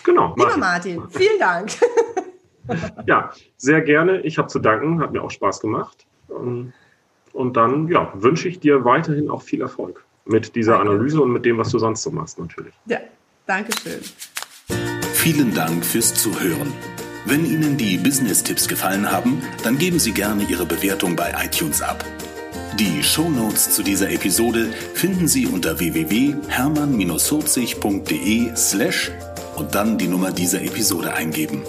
Genau. 0.03 0.35
Lieber 0.37 0.57
Martin, 0.57 1.01
vielen 1.09 1.39
Dank. 1.39 1.71
ja, 3.07 3.31
sehr 3.57 3.81
gerne. 3.81 4.21
Ich 4.21 4.37
habe 4.37 4.47
zu 4.47 4.59
danken, 4.59 4.99
hat 4.99 5.11
mir 5.11 5.21
auch 5.21 5.31
Spaß 5.31 5.59
gemacht. 5.59 6.05
Ähm, 6.29 6.73
Und 7.33 7.57
dann 7.57 7.87
ja, 7.87 8.11
wünsche 8.15 8.47
ich 8.47 8.59
dir 8.59 8.85
weiterhin 8.85 9.29
auch 9.29 9.41
viel 9.41 9.61
Erfolg 9.61 10.05
mit 10.25 10.55
dieser 10.55 10.77
danke. 10.77 10.91
Analyse 10.91 11.21
und 11.21 11.31
mit 11.31 11.45
dem, 11.45 11.57
was 11.57 11.69
du 11.69 11.79
sonst 11.79 12.03
so 12.03 12.11
machst 12.11 12.39
natürlich. 12.39 12.73
Ja, 12.85 12.99
danke 13.45 13.71
schön. 13.77 13.99
Vielen 15.13 15.53
Dank 15.53 15.85
fürs 15.85 16.13
Zuhören. 16.13 16.73
Wenn 17.25 17.45
Ihnen 17.45 17.77
die 17.77 17.97
Business-Tipps 17.97 18.67
gefallen 18.67 19.09
haben, 19.09 19.41
dann 19.63 19.77
geben 19.77 19.97
Sie 19.97 20.11
gerne 20.11 20.43
Ihre 20.43 20.65
Bewertung 20.65 21.15
bei 21.15 21.33
iTunes 21.43 21.81
ab. 21.81 22.03
Die 22.77 23.01
Shownotes 23.03 23.75
zu 23.75 23.83
dieser 23.83 24.11
Episode 24.11 24.65
finden 24.93 25.27
Sie 25.27 25.47
unter 25.47 25.79
www.hermann-40.de 25.79 28.55
slash 28.55 29.11
und 29.55 29.73
dann 29.75 29.97
die 29.97 30.07
Nummer 30.07 30.31
dieser 30.31 30.61
Episode 30.61 31.13
eingeben. 31.13 31.61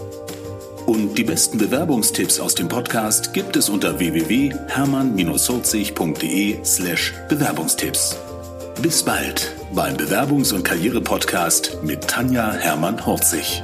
Und 0.86 1.16
die 1.16 1.24
besten 1.24 1.56
Bewerbungstipps 1.58 2.40
aus 2.40 2.54
dem 2.54 2.68
Podcast 2.68 3.32
gibt 3.32 3.56
es 3.56 3.70
unter 3.70 3.98
www.hermann-40.de 3.98 6.64
slash 6.64 7.14
Bewerbungstipps. 7.28 8.16
Bis 8.82 9.02
bald 9.02 9.54
beim 9.72 9.96
Bewerbungs- 9.96 10.52
und 10.52 10.62
Karriere-Podcast 10.62 11.78
mit 11.82 12.06
Tanja 12.06 12.52
Hermann-Horzig. 12.52 13.62